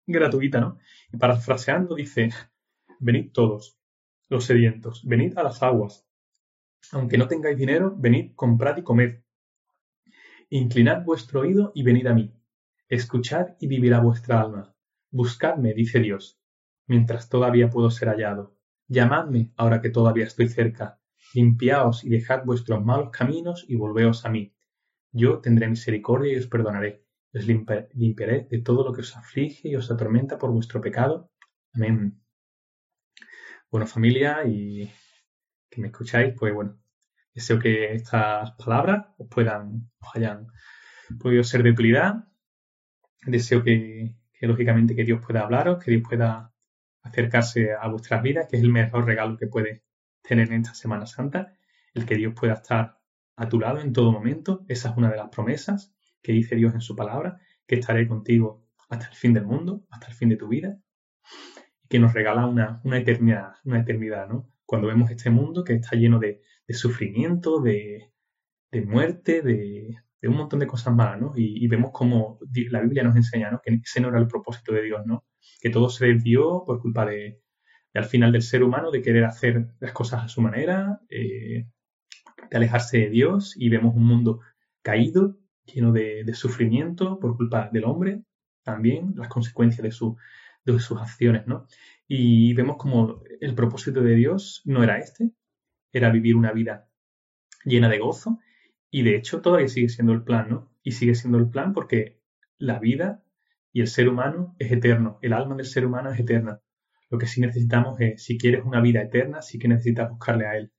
gratuita, 0.06 0.60
¿no? 0.60 0.78
Y 1.12 1.18
parafraseando 1.18 1.94
dice, 1.94 2.30
venid 3.00 3.32
todos, 3.32 3.78
los 4.28 4.44
sedientos, 4.44 5.02
venid 5.04 5.36
a 5.38 5.42
las 5.42 5.62
aguas. 5.62 6.06
Aunque 6.92 7.18
no 7.18 7.28
tengáis 7.28 7.56
dinero, 7.56 7.94
venid, 7.96 8.32
comprad 8.34 8.76
y 8.78 8.82
comed. 8.82 9.20
Inclinad 10.50 11.04
vuestro 11.04 11.40
oído 11.40 11.72
y 11.74 11.82
venid 11.82 12.06
a 12.06 12.14
mí. 12.14 12.32
Escuchad 12.88 13.56
y 13.60 13.66
vivirá 13.66 14.00
vuestra 14.00 14.40
alma. 14.40 14.74
Buscadme, 15.10 15.74
dice 15.74 16.00
Dios, 16.00 16.38
mientras 16.86 17.28
todavía 17.28 17.70
puedo 17.70 17.90
ser 17.90 18.08
hallado. 18.08 18.56
Llamadme 18.88 19.52
ahora 19.56 19.80
que 19.80 19.90
todavía 19.90 20.24
estoy 20.24 20.48
cerca. 20.48 21.00
Limpiaos 21.32 22.04
y 22.04 22.10
dejad 22.10 22.44
vuestros 22.44 22.84
malos 22.84 23.10
caminos 23.10 23.64
y 23.68 23.76
volveos 23.76 24.24
a 24.24 24.28
mí. 24.28 24.54
Yo 25.12 25.40
tendré 25.40 25.68
misericordia 25.68 26.32
y 26.32 26.36
os 26.36 26.46
perdonaré. 26.46 27.04
Os 27.32 27.46
limpiaré 27.46 28.46
de 28.50 28.58
todo 28.60 28.84
lo 28.84 28.92
que 28.92 29.00
os 29.00 29.16
aflige 29.16 29.68
y 29.68 29.76
os 29.76 29.90
atormenta 29.90 30.38
por 30.38 30.52
vuestro 30.52 30.80
pecado. 30.80 31.30
Amén. 31.72 32.23
Bueno, 33.74 33.88
familia, 33.88 34.44
y 34.46 34.88
que 35.68 35.80
me 35.80 35.88
escucháis, 35.88 36.32
pues 36.38 36.54
bueno, 36.54 36.78
deseo 37.34 37.58
que 37.58 37.92
estas 37.92 38.52
palabras 38.52 39.06
os 39.18 39.26
puedan, 39.28 39.90
os 39.98 40.14
hayan 40.14 40.46
podido 41.18 41.42
ser 41.42 41.64
de 41.64 41.70
utilidad. 41.72 42.28
Deseo 43.26 43.64
que, 43.64 44.14
lógicamente 44.42 44.94
que 44.94 45.02
Dios 45.02 45.20
pueda 45.26 45.40
hablaros, 45.40 45.82
que 45.82 45.90
Dios 45.90 46.04
pueda 46.08 46.54
acercarse 47.02 47.72
a 47.72 47.88
vuestras 47.88 48.22
vidas, 48.22 48.46
que 48.48 48.58
es 48.58 48.62
el 48.62 48.70
mejor 48.70 49.06
regalo 49.06 49.36
que 49.36 49.48
puede 49.48 49.82
tener 50.22 50.52
en 50.52 50.60
esta 50.60 50.74
Semana 50.74 51.04
Santa, 51.06 51.52
el 51.94 52.06
que 52.06 52.14
Dios 52.14 52.32
pueda 52.32 52.52
estar 52.52 53.00
a 53.34 53.48
tu 53.48 53.58
lado 53.58 53.80
en 53.80 53.92
todo 53.92 54.12
momento. 54.12 54.64
Esa 54.68 54.90
es 54.90 54.96
una 54.96 55.10
de 55.10 55.16
las 55.16 55.30
promesas 55.30 55.92
que 56.22 56.30
dice 56.30 56.54
Dios 56.54 56.74
en 56.74 56.80
su 56.80 56.94
palabra, 56.94 57.40
que 57.66 57.74
estaré 57.74 58.06
contigo 58.06 58.68
hasta 58.88 59.08
el 59.08 59.16
fin 59.16 59.34
del 59.34 59.46
mundo, 59.46 59.84
hasta 59.90 60.06
el 60.06 60.14
fin 60.14 60.28
de 60.28 60.36
tu 60.36 60.46
vida 60.46 60.78
que 61.88 61.98
nos 61.98 62.14
regala 62.14 62.46
una, 62.46 62.80
eternidad, 62.98 63.54
una 63.64 63.80
eternidad, 63.80 64.28
¿no? 64.28 64.50
Cuando 64.66 64.88
vemos 64.88 65.10
este 65.10 65.30
mundo 65.30 65.64
que 65.64 65.74
está 65.74 65.96
lleno 65.96 66.18
de, 66.18 66.40
sufrimiento, 66.70 67.60
de, 67.60 68.10
muerte, 68.86 69.42
de, 69.42 69.96
un 70.22 70.36
montón 70.36 70.60
de 70.60 70.66
cosas 70.66 70.94
malas, 70.94 71.20
¿no? 71.20 71.32
Y, 71.36 71.66
vemos 71.68 71.90
como 71.92 72.38
la 72.70 72.80
Biblia 72.80 73.02
nos 73.02 73.16
enseña, 73.16 73.50
¿no? 73.50 73.60
Que 73.62 73.80
ese 73.84 74.00
no 74.00 74.08
era 74.08 74.18
el 74.18 74.26
propósito 74.26 74.72
de 74.72 74.82
Dios, 74.82 75.02
¿no? 75.06 75.24
Que 75.60 75.70
todo 75.70 75.88
se 75.90 76.06
desvió 76.06 76.64
por 76.66 76.80
culpa 76.80 77.04
de, 77.04 77.42
al 77.94 78.06
final 78.06 78.32
del 78.32 78.42
ser 78.42 78.62
humano, 78.62 78.90
de 78.90 79.02
querer 79.02 79.24
hacer 79.24 79.68
las 79.80 79.92
cosas 79.92 80.24
a 80.24 80.28
su 80.28 80.40
manera, 80.40 81.00
eh, 81.08 81.66
de 82.50 82.56
alejarse 82.56 82.98
de 82.98 83.10
Dios 83.10 83.54
y 83.56 83.68
vemos 83.68 83.94
un 83.94 84.04
mundo 84.06 84.40
caído, 84.82 85.38
lleno 85.64 85.92
de, 85.92 86.24
sufrimiento 86.34 87.18
por 87.18 87.36
culpa 87.36 87.70
del 87.72 87.84
hombre, 87.84 88.22
también 88.62 89.14
las 89.16 89.28
consecuencias 89.28 89.82
de 89.82 89.92
su, 89.92 90.16
de 90.64 90.78
sus 90.80 91.00
acciones, 91.00 91.46
¿no? 91.46 91.66
Y 92.06 92.54
vemos 92.54 92.76
como 92.76 93.22
el 93.40 93.54
propósito 93.54 94.00
de 94.02 94.14
Dios 94.14 94.62
no 94.64 94.82
era 94.82 94.98
este, 94.98 95.30
era 95.92 96.10
vivir 96.10 96.36
una 96.36 96.52
vida 96.52 96.88
llena 97.64 97.88
de 97.88 97.98
gozo 97.98 98.40
y 98.90 99.02
de 99.02 99.16
hecho 99.16 99.40
todavía 99.40 99.68
sigue 99.68 99.88
siendo 99.88 100.12
el 100.12 100.22
plan, 100.22 100.48
¿no? 100.48 100.70
Y 100.82 100.92
sigue 100.92 101.14
siendo 101.14 101.38
el 101.38 101.48
plan 101.48 101.72
porque 101.72 102.20
la 102.58 102.78
vida 102.78 103.24
y 103.72 103.80
el 103.80 103.88
ser 103.88 104.08
humano 104.08 104.54
es 104.58 104.70
eterno, 104.70 105.18
el 105.22 105.32
alma 105.32 105.56
del 105.56 105.66
ser 105.66 105.86
humano 105.86 106.12
es 106.12 106.20
eterna. 106.20 106.60
Lo 107.10 107.18
que 107.18 107.26
sí 107.26 107.40
necesitamos 107.40 108.00
es, 108.00 108.22
si 108.22 108.38
quieres 108.38 108.64
una 108.64 108.80
vida 108.80 109.02
eterna, 109.02 109.42
sí 109.42 109.58
que 109.58 109.68
necesitas 109.68 110.10
buscarle 110.10 110.46
a 110.46 110.56
Él 110.56 110.72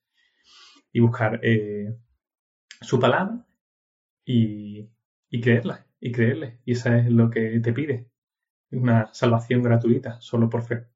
y 0.92 1.00
buscar 1.02 1.40
eh, 1.44 1.94
su 2.82 3.00
palabra 3.00 3.46
y, 4.26 4.90
y 5.30 5.42
creerla, 5.42 5.86
y 6.00 6.12
creerle. 6.12 6.60
Y 6.66 6.74
eso 6.74 6.94
es 6.94 7.10
lo 7.10 7.30
que 7.30 7.60
te 7.60 7.74
pide, 7.74 8.08
una 8.72 9.14
salvación 9.14 9.62
gratuita, 9.62 10.20
solo 10.22 10.50
por 10.50 10.64
fe. 10.64 10.88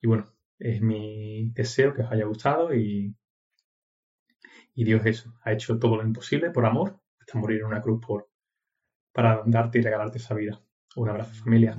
Y 0.00 0.06
bueno, 0.06 0.32
es 0.58 0.80
mi 0.80 1.50
deseo 1.54 1.94
que 1.94 2.02
os 2.02 2.12
haya 2.12 2.24
gustado 2.24 2.74
y, 2.74 3.14
y 4.74 4.84
Dios 4.84 5.04
eso, 5.04 5.34
ha 5.42 5.52
hecho 5.52 5.78
todo 5.78 5.96
lo 5.96 6.04
imposible 6.04 6.50
por 6.50 6.66
amor, 6.66 7.00
hasta 7.18 7.38
morir 7.38 7.60
en 7.60 7.66
una 7.66 7.82
cruz 7.82 8.00
por, 8.04 8.28
para 9.12 9.42
darte 9.46 9.78
y 9.78 9.82
regalarte 9.82 10.18
esa 10.18 10.34
vida. 10.34 10.60
Un 10.96 11.08
abrazo 11.08 11.34
familia. 11.34 11.76